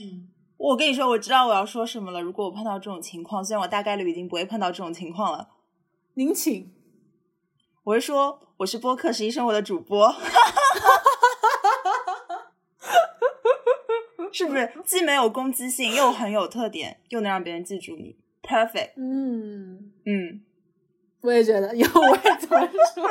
[0.00, 0.28] 嗯。
[0.56, 2.20] 我跟你说，我知道我要说什么了。
[2.20, 5.48] 如果我碰到这种情况，虽然我大概率已经不会碰到这种情况了。
[6.14, 6.70] 您请。
[7.82, 10.14] 我是说，我是播客实习生活的主播，
[14.30, 18.92] 是不是既没有攻击性，又很有特点，又能让别人记住你？Perfect。
[18.96, 20.42] 嗯嗯，
[21.22, 23.08] 我也觉得，以后我也这么说。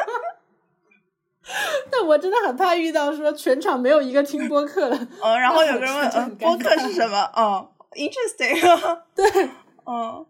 [1.91, 7.19] 但我真的很怕遇到说全场没有一个听播客的，哦，然后有个人问，嗯，播客是什么？
[7.35, 8.59] 哦，interesting，
[9.15, 9.49] 对，
[9.83, 10.25] 哦，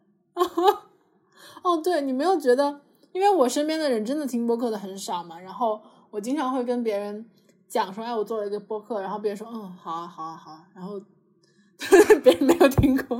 [1.61, 2.79] 哦，对你没有觉得，
[3.11, 7.29] 因为我身边的人真的听播客的很少嘛，然后我经常会跟别人
[7.67, 11.01] 讲说，哎，我做了一个播客，然后别人说，嗯，好啊，好啊，好啊，然后。
[12.23, 13.17] 别人没有听过，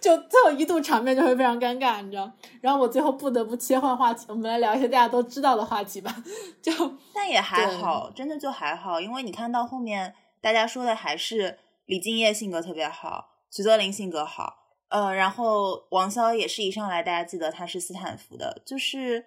[0.00, 2.30] 就最后一度场面就会非常尴尬，你知道？
[2.60, 6.14] 然后我最后不得不切换话题，我们来聊一些大家都知道的话题吧。
[6.62, 6.72] 就
[7.12, 14.54] 但也还好，真的就还好，因为你看到后面大家说的还是李敬业性格特别好，徐泽林性格好，
[14.90, 19.26] 呃，然后王潇也是一上来大家记得他是斯坦福的，就是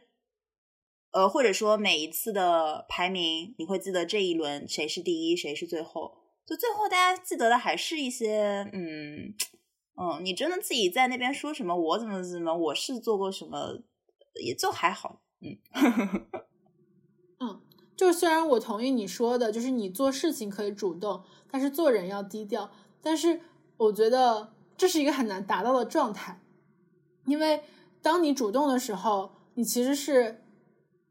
[1.12, 6.21] 呃，或者说每一次的排名你会记得这一轮谁是第一，谁是最后。
[6.46, 9.34] 就最后大家记得的还是一些，嗯
[9.96, 13.80] 嗯，你真的自己在那边说什么，我怎么怎么，我是做过什么，
[14.44, 15.58] 也就还好，嗯
[17.40, 17.62] 嗯，
[17.96, 22.72] 就虽然我同意你说的，就是你做事情可以主动，但是做人要低调。
[23.02, 23.42] 但是
[23.78, 26.42] 我觉得这是一个很难达到的状态，
[27.26, 27.64] 因为
[28.02, 30.44] 当你主动的时候，你其实是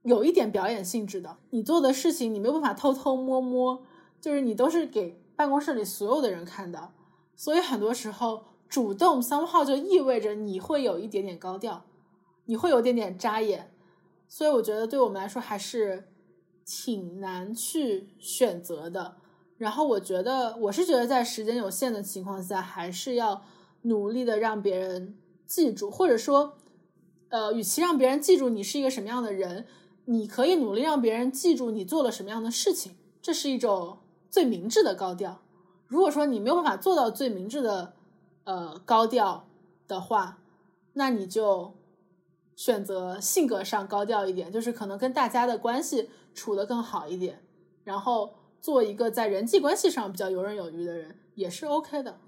[0.03, 1.39] 有一点表演性质的。
[1.51, 3.85] 你做的事情你没有办法偷偷摸摸，
[4.21, 6.93] 就是你都是给办公室里所有的人看的，
[7.35, 11.85] 所以很多时候主动 some 号就意味着你会有一点点高调，
[12.45, 13.73] 你会有点点扎眼。
[14.29, 16.09] 所以我觉得对我们来说还是
[16.65, 19.17] 挺难去选择的。
[19.59, 23.43] 然后我觉得我是觉得在时间有限的情况下，还是要
[23.83, 26.55] 努力的让别人记住，或者说，
[27.29, 29.67] 呃，与其让别人记住你是一个什么样的人，
[30.05, 33.99] 你可以努力让别人记住你做了什么样的事情，这是一种
[34.31, 35.43] 最明智的高调。
[35.87, 37.95] 如果说你没有办法做到最明智的
[38.45, 39.49] 呃高调
[39.87, 40.39] 的话，
[40.95, 41.75] 那你就
[42.57, 47.43] 选择性格上高调一点，就是可能跟大家的关系处得更好一点，
[47.85, 48.35] 然后。
[48.63, 52.21] 做一个在人际关系上比较游刃有余的人也是 OK 的。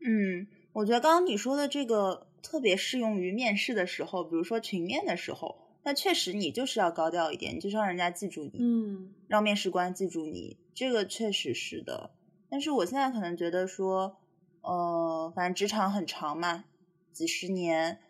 [0.00, 12.10] 嗯，我觉得刚刚你说的这个特别适用于面试的时候，比如说群面的时候，那确实你就是要高调一点，你就是让人家记住你，嗯，让面试官记住你，这个确实是的。
[12.48, 14.16] 但是我现在可能觉得说，
[14.62, 16.64] 呃，反正职场很长嘛，
[17.12, 18.00] 几十年，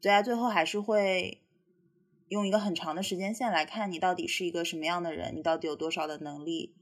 [0.00, 1.38] 对啊，最后还是会。
[2.28, 6.72] 用一个很长的时间线来看，你到底是一个什么样的人，你到底有多少的能力，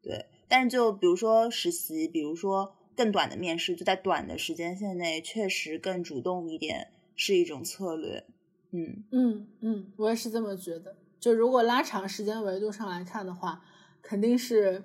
[0.00, 0.26] 对。
[0.46, 8.24] 但是就比如说实习，比如说更短的面试，就在短的时间线内，确实更主动一点是一种策略。
[8.72, 10.96] 嗯嗯嗯，我也是这么觉得。
[11.20, 13.64] 就如果拉长时间维度上来看的话，
[14.02, 14.84] 肯定是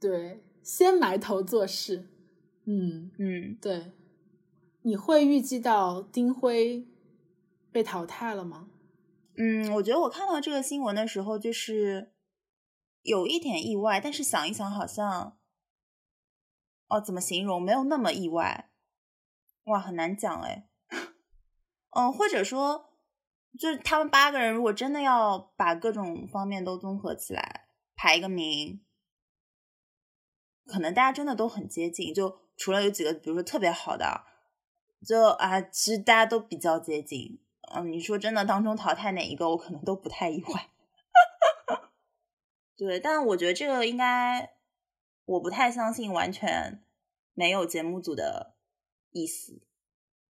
[0.00, 2.08] 对先埋头做事。
[2.64, 3.92] 嗯嗯，对。
[4.82, 6.86] 你会预计到丁辉
[7.70, 8.68] 被淘汰了吗？
[9.36, 12.12] 嗯，我觉得我看到这个新闻的时候，就是
[13.02, 15.36] 有一点意外，但是想一想，好像
[16.88, 17.60] 哦，怎么形容？
[17.60, 18.70] 没有那么意外，
[19.64, 20.68] 哇，很难讲哎。
[21.90, 22.90] 嗯，或者说，
[23.58, 28.84] 就是他们八个人，如果真的要把各种方面都综合起来排一个名，
[30.66, 34.24] 可能大家真的都很接近，就除了有几个，比如说特别好的，
[35.06, 37.40] 就啊，其实大家都比较接近。
[37.74, 40.70] 嗯，你说真的，当中淘汰哪一个，我可能都不太意外。
[42.76, 44.54] 对，但我觉得这个应该，
[45.24, 46.82] 我不太相信完全
[47.34, 48.54] 没有节目组的
[49.10, 49.60] 意思。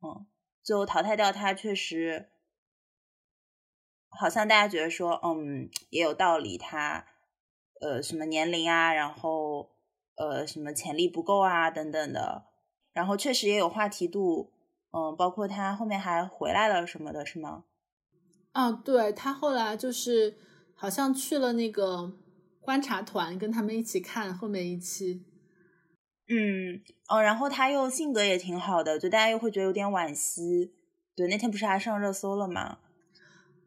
[0.02, 0.26] 嗯，
[0.64, 2.30] 就淘汰掉他，确实
[4.10, 6.58] 好像大家觉得说，嗯，也有道理。
[6.58, 7.06] 他
[7.80, 9.72] 呃，什么年龄啊，然后
[10.16, 12.46] 呃，什么潜力不够啊，等等的，
[12.94, 14.52] 然后确实也有话题度。
[14.94, 17.64] 嗯，包括他后面还回来了什么的，是吗？
[18.52, 20.38] 啊，对他后来就是
[20.76, 22.12] 好像去了那个
[22.60, 25.26] 观察团，跟他们一起看后面一期。
[26.32, 30.72] 嗯，哦，然后他又性格也挺好的，就大家又会觉得有点惋惜。
[31.16, 32.78] 对，那天不是还上热搜了吗？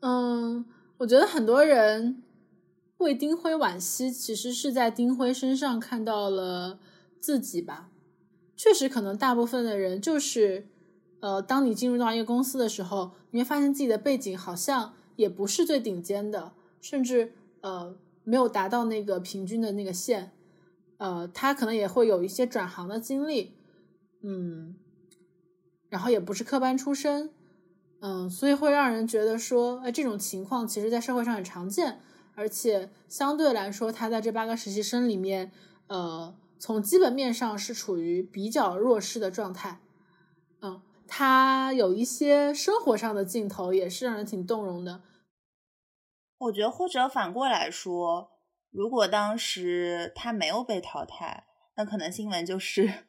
[0.00, 0.64] 嗯，
[0.98, 2.22] 我觉得很多人
[2.96, 6.78] 为丁辉惋惜，其实是在丁辉身上看到了
[7.20, 7.90] 自己吧。
[8.56, 10.68] 确实，可能大部分的人就是。
[11.20, 16.52] 呃，当你进入到一个公司的时候，你会发现自己的背景好像也不是最顶尖的，
[16.82, 20.32] 甚至呃没有达到那个平均的那个线。
[20.99, 23.57] 呃，他可能也会有一些转行的经历，
[24.22, 24.76] 嗯，
[25.88, 27.30] 然后也不是科班出身，
[28.01, 32.01] 嗯，所以会让人觉得说，哎，这种情况其实在社会上很常见，
[32.34, 35.53] 而且相对来说，他在这八个实习生里面，
[35.88, 39.80] 呃，从基本面上是处于比较弱势的状态，
[40.61, 40.80] 嗯。
[41.07, 45.03] 他有一些生活上的镜头，也是让人挺动容的。
[46.38, 48.30] 我觉得，或者反过来说，
[48.75, 51.47] 如果当时他没有被淘汰，
[51.77, 53.07] 那可能新闻就是，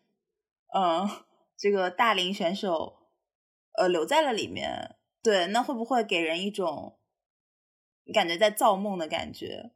[0.76, 1.10] 嗯，
[1.58, 3.00] 这个大龄选手，
[3.74, 4.96] 呃，留在了里面。
[5.24, 7.00] 对，那会不会给人一种
[8.14, 9.72] 感觉在造梦的感觉？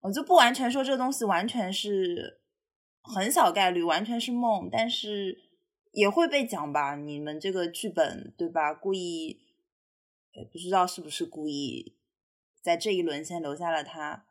[0.00, 2.40] 我就不完全说这东西完全是
[3.02, 5.50] 很小概率，完全是梦，但是。
[5.94, 6.96] 也会被讲吧？
[6.96, 8.72] 你们这个剧本对吧？
[8.72, 9.42] 故意，
[10.50, 11.98] 不知道是不是故意，
[12.62, 14.24] 在这一轮先留下了他。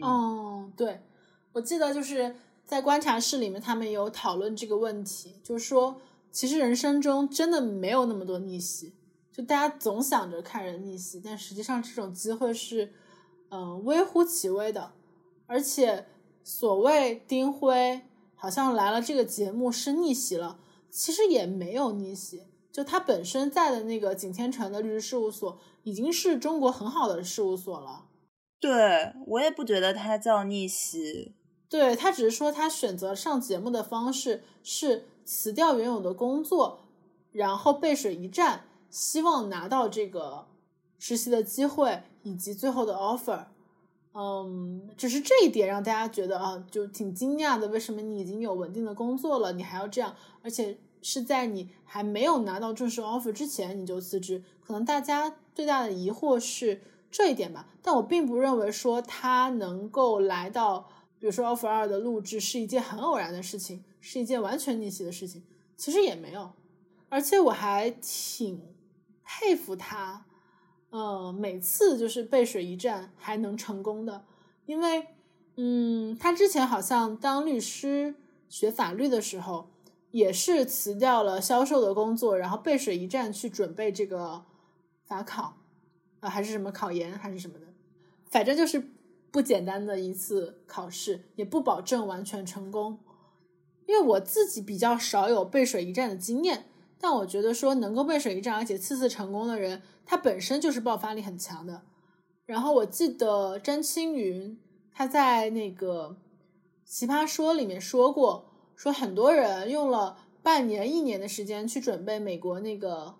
[0.00, 1.02] 哦，对，
[1.52, 8.94] 我记得就是在观察室里面，他们有讨论这个问题，就是说，其实人生中真的没有那么多逆袭，
[9.32, 12.92] 就大家总想着看人逆袭，但实际上这种机会是，
[13.50, 14.92] 嗯，微乎其微的。
[15.46, 16.06] 而且
[16.42, 18.02] 所谓丁辉。
[18.40, 22.44] 好像来了这个节目是逆袭了，其实也没有逆袭。
[22.70, 28.04] 就他本身在的那个景天成的律师事务所，已经是中国很好的事务所了。
[28.60, 31.34] 对我也不觉得他叫逆袭，
[31.68, 36.80] 对他只是说他选择上节目的方式是辞掉原有的工作，
[37.30, 40.46] 然后背水一战，希望拿到这个
[40.98, 43.44] 实习的机会以及最后的 offer。
[44.14, 47.68] 嗯，只是这一点让大家觉得啊，就挺惊讶的。
[47.68, 50.16] 为什么你已经有稳定的工作了，你还要这样？
[50.42, 54.42] 而且是在你还没有拿到正式 offer 之前你就辞职？
[54.66, 57.66] 可能大家最大的疑惑是这一点吧。
[57.82, 60.88] 但我并不认为说他能够来到，
[61.18, 65.42] 比如说 offer 二的录制是一件很偶然的事情，是一件完全逆袭的事情。
[65.76, 66.50] 其实也没有，
[67.08, 68.60] 而且我还挺
[69.24, 70.26] 佩服他。
[70.90, 74.24] 呃，每次就是背水一战还能成功的，
[74.64, 75.06] 因为，
[75.56, 78.14] 嗯，他之前好像当律师
[78.48, 79.68] 学法律的时候，
[80.10, 84.46] 也是辞掉了销售的工作，然后背水一战去准备这个
[85.04, 85.58] 法考，
[86.20, 87.66] 啊，还是什么考研还是什么的，
[88.26, 88.90] 反正就是
[89.30, 92.98] 不简单的一次考试，也不保证完全成功，
[93.86, 96.66] 因为我自己比较少有背水一战的经验。
[97.00, 101.82] 但我觉得说能够背水一战，而且次次成功的人，他本身就是爆发力很强的。
[102.44, 104.58] 然后我记得詹青云
[104.92, 106.16] 他在那个
[106.90, 113.14] 《奇葩说》里面说过，说很多人用了半年、一年的时间去准备美国那个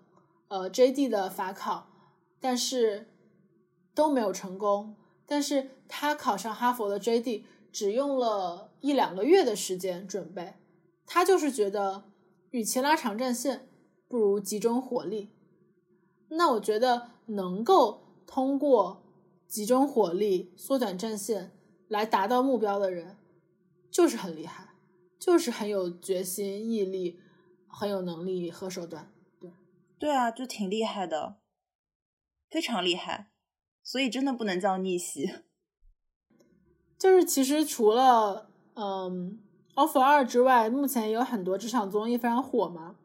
[0.49, 1.87] 呃 JD 的法考，
[2.39, 3.09] 但是
[3.93, 4.95] 都没有成功。
[5.25, 10.55] 但是他考上哈佛的 JD 只用了一两个月的时间准备，
[11.05, 12.05] 他就是觉得
[12.51, 13.67] 与其拉长战线。
[14.07, 15.29] 不如集中火力。
[16.29, 19.03] 那我觉得能够通过
[19.47, 21.51] 集中火力、缩短战线
[21.87, 23.17] 来达到目标的人，
[23.91, 24.73] 就是很厉害，
[25.19, 27.19] 就是很有决心、毅力，
[27.67, 29.13] 很有能力和手段。
[29.39, 29.51] 对，
[29.99, 31.37] 对啊，就挺厉害的，
[32.49, 33.29] 非常厉害。
[33.83, 35.35] 所以真的不能叫逆袭。
[36.99, 39.39] 就是其实除了嗯
[39.81, 42.95] 《offer 二》之外，目前有很多职场综艺非常火嘛。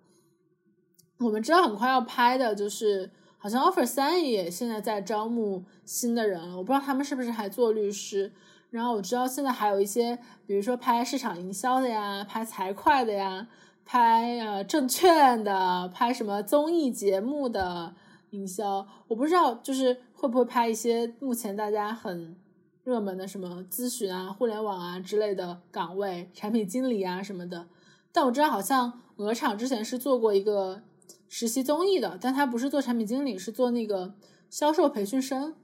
[1.18, 8.32] 我们知道很快要拍的就是，好像 offer 三也现在在招募新的人了，我不知道他们是不是还做律师。
[8.70, 10.18] 然后我知道现在还有一些，
[10.48, 13.46] 比如说拍市场营销的呀，拍财会的呀，
[13.84, 17.94] 拍呃证券的，拍什么综艺节目的
[18.34, 18.86] 营销。
[19.08, 22.36] 我不知道就是会不会拍一些目前大家很
[22.82, 27.68] 热门的什么咨询啊、互联网啊之类的岗位，产品经理啊什么的。
[28.12, 30.82] 但我知道好像鹅厂之前是做过一个。
[31.26, 34.14] 实习综艺的，但他不是做产品经理，是做那个
[34.48, 35.56] 销售培训生，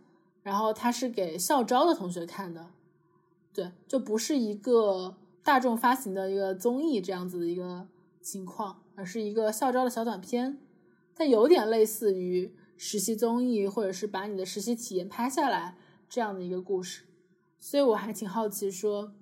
[0.42, 2.70] 然后他是给校招的同学看的，
[3.54, 5.14] 对，就不是一个
[5.44, 7.86] 大众发行的一个综艺这样子的一个
[8.20, 10.58] 情况，而是一个校招的小短片，
[11.14, 12.52] 但有点类似于
[12.82, 15.76] 实习综艺，或者是把你的实习体验拍下来
[16.08, 17.02] 这样的一个故事，
[17.58, 19.12] 所以我还挺好奇，说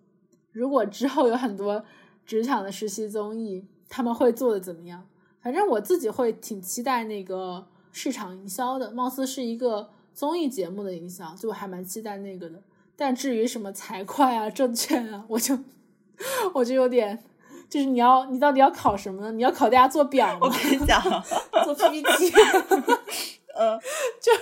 [0.52, 1.84] 如果之后有很多
[2.24, 5.08] 职场的实习综艺，他们会做的怎么样？
[5.42, 12.62] 反正我自己会挺期待那个市场营销的，貌似是一个综艺节目的营销，就我还蛮期待那个的。
[12.94, 15.58] 但至于什么财会啊、证券啊，我就
[16.54, 17.24] 我就有点，
[17.68, 19.32] 就是你要你到底要考什么呢？
[19.32, 20.46] 你要考大家做表吗？
[20.46, 21.02] 我跟你讲，
[21.64, 22.32] 做 PPT，
[23.60, 23.78] 呃，
[24.20, 24.32] 就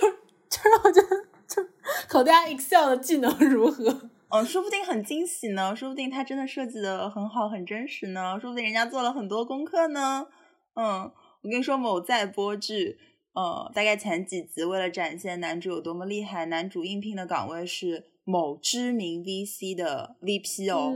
[0.47, 1.09] 就让我觉得，
[1.47, 1.67] 就
[2.07, 4.09] 考大家 Excel 的技能如何？
[4.29, 10.27] 嗯， 说不定很惊喜呢，说不定他真的设计的很好、很真实呢，说不定人家做了很多功课呢。
[10.75, 11.11] 嗯，
[11.41, 12.99] 我跟你说，某在播剧，
[13.33, 20.93] 呃，大概前几集为了展现男主有多么厉害，男主应聘的岗位是某知名 VC 的 VP 哦，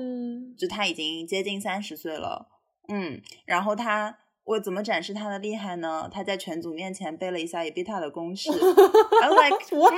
[0.58, 2.50] 就他已经接近三十岁了，
[2.90, 6.10] 嗯，然后他我怎么展示他的厉害呢？
[6.12, 8.50] 他在全组面前背了一下 EBITA 的公式，
[9.22, 9.94] I was like what？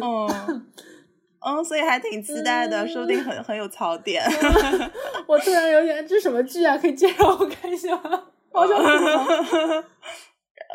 [0.02, 0.66] 嗯。
[1.40, 4.22] 嗯，所以还挺期待的，说不定很很有槽点。
[5.26, 6.76] 我突然有点，这什么剧啊？
[6.76, 8.24] 可以介绍我看一下吗？
[8.52, 8.76] 好想。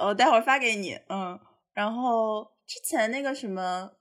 [0.06, 0.98] 我待会儿发给你。
[1.10, 1.38] 嗯，
[1.74, 3.92] 然后之前那个什么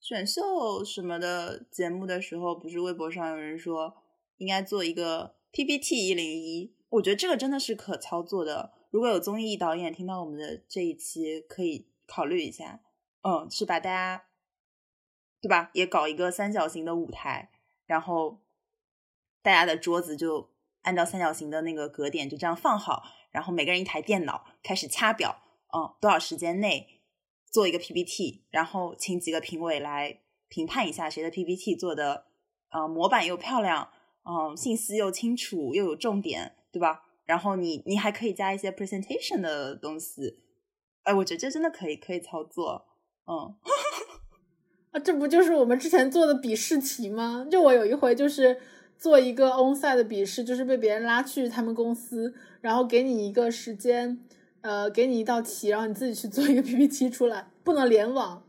[0.00, 3.94] 选秀什么的节目的时候，不是微博上有人说
[4.38, 6.74] 应该做一个 PPT 一零一？
[6.88, 8.72] 我觉得这个真的是可操作的。
[8.90, 12.80] 如果有综艺导演听到我们的这一期，可以考虑一下。
[13.22, 14.24] 嗯，是把大家。
[15.42, 15.70] 对吧？
[15.72, 17.50] 也搞一个三角形的舞台，
[17.86, 18.42] 然后
[19.40, 20.50] 大家的桌子就
[20.82, 25.42] 按照三角形的那个格点就这样放好，然后每个人一台电脑开始掐表，
[25.74, 26.99] 嗯，多少时间内
[27.50, 32.26] 做一个 PPT，然后请几个评委来评判一下谁的 PPT 做的，
[32.70, 33.90] 呃，模板又漂亮，
[34.24, 37.02] 嗯，信息又清楚又有重点，对吧？
[37.26, 40.38] 然后你你还可以加一些 presentation 的东西，
[41.02, 42.86] 哎，我觉得这真的可以可以操作，
[43.26, 43.54] 嗯。
[44.92, 47.46] 啊，这不就是我们之前做的笔试题吗？
[47.48, 48.60] 就我有一回就是
[48.98, 54.18] 做一个 onsite 的笔试，就是被别人拉去他们公司，然后给你一个时间，
[54.62, 58.42] 呃，给你一道题，然后你自己去做一个 PPT 出来，不能联网。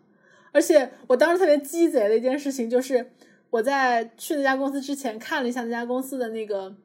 [0.51, 3.11] 而且我当时特别鸡贼的一件事情就是，
[3.49, 6.75] 我在去那家公司之前看了一下那家公司的那个，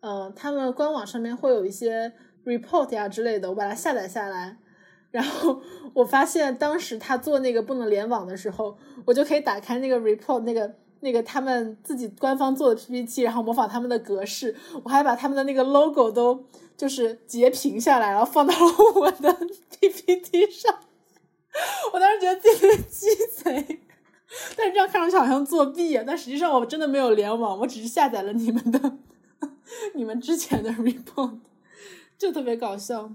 [0.00, 2.12] 呃，他们官网上面会有一些
[2.44, 4.58] report 呀之类的，我把它下载下来，
[5.10, 5.60] 然后
[5.94, 10.74] 我发现当时他做那个不能联网的时候，我就可以打开那个 report 那个。
[11.06, 16.44] 那个他们自己官方做的 PPT，然后模仿他们的格式，我还把他们的那个 logo 都
[16.76, 19.32] 就是截屏下来，然后放到了我的
[19.70, 20.80] PPT 上。
[21.92, 23.80] 我当时觉得自己特别鸡贼，
[24.56, 26.02] 但是这样看上去好像作弊啊。
[26.04, 28.98] 但实际上我真的没有联网，我只是下载了你们的
[29.94, 31.38] 你们之前的 report，
[32.18, 33.12] 就特别搞笑。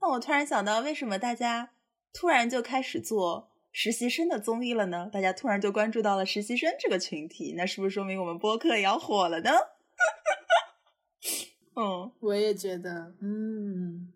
[0.00, 1.70] 那我突然想到，为什么大家
[2.12, 3.48] 突然就开始做？
[3.72, 5.08] 实习生的综艺了呢？
[5.10, 9.50] 大家突然就关注到了实习生这个群体，那是不是说明我们播客也要火了呢？
[11.74, 13.14] 嗯，我也觉得。
[13.22, 14.12] 嗯，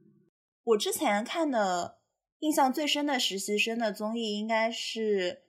[0.63, 2.01] 我之前看的
[2.41, 5.45] 印象最深的实习生的综艺应该是，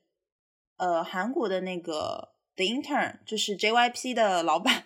[0.78, 4.86] 呃，韩国的那个 The Intern，就是 JYP 的老板，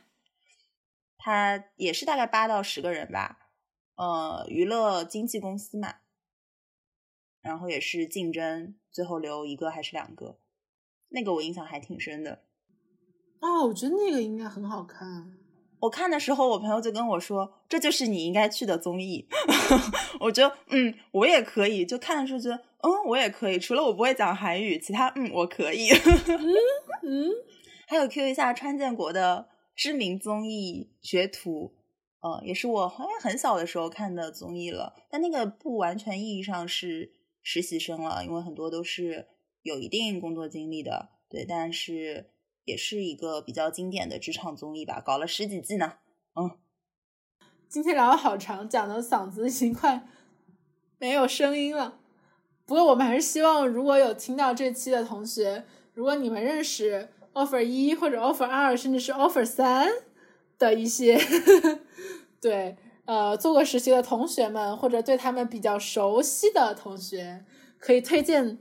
[1.19, 3.49] 他也是大概八到十个人吧，
[3.95, 5.97] 呃，娱乐经纪公司嘛。
[7.43, 10.37] 然后也是竞争，最后留一个还是两个，
[11.09, 12.43] 那个我印象还挺深的。
[13.39, 15.37] 哦，我觉得那个应该很好看。
[15.79, 19.27] 我看的时候，我朋友就跟我说：“这就是你应该去的综艺。
[20.21, 21.83] ”我觉得，嗯，我也可以。
[21.83, 23.57] 就看的时候觉得，嗯，我也可以。
[23.57, 25.89] 除了我不会讲韩语，其他，嗯，我可以。
[25.89, 26.53] 嗯
[27.01, 27.31] 嗯。
[27.89, 31.73] 还有 Q 一下川建国的知名综艺《学徒》，
[32.29, 34.93] 呃，也是我好像很小的时候看的综艺了。
[35.09, 37.11] 但那个不完全意义上是。
[37.43, 39.27] 实习生了，因为很多都是
[39.61, 42.31] 有一定工作经历的，对，但是
[42.65, 45.97] 也是一个比较经典的职场综艺吧，搞了十几季呢。
[46.35, 46.57] 嗯，
[47.67, 50.07] 今天聊了好长，讲的嗓子已经快
[50.97, 51.99] 没有声音了。
[52.65, 59.89] 不过我们还是希望，如果有听到这期的同学，如果你们认识 offer 一或者 offer 二，甚至是 offer 三
[60.57, 61.79] 的一些， 呵呵
[62.39, 62.77] 对。
[63.11, 67.43] 呃，做过实习的同学们，或者对他们比较熟悉的同学，
[67.77, 68.57] 可以推荐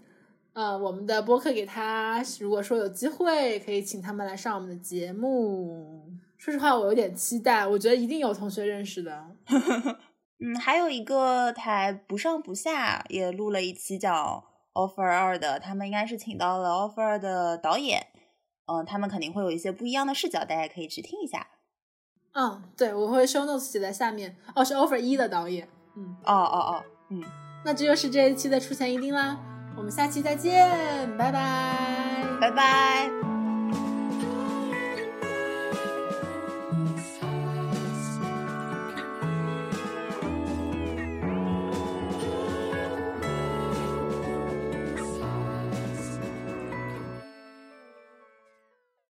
[0.55, 2.20] 呃我们的播客给他。
[2.40, 6.05] 如果说有机会，可以请他们来上我们的节目。
[6.36, 9.24] 说实话，我有点期待，我觉得一定有同学认识的。
[10.42, 14.42] 嗯，还有一个台不上不下也录了一期叫
[14.74, 18.05] offer 二的，他们应该是请到了 offer 二的导演，
[18.66, 21.46] 嗯，他们肯定会有一些不一样的视角，大家可以去听一下。
[22.33, 24.37] 嗯，对，我会 show notes 写在下面。
[24.55, 25.68] 哦，是 offer 一的导演。
[25.97, 27.22] 嗯，哦哦哦，嗯，
[27.64, 29.39] 那这就是这一期的出钱一定啦。
[29.76, 30.68] 我们下期再见，
[31.16, 33.30] 拜拜，拜拜。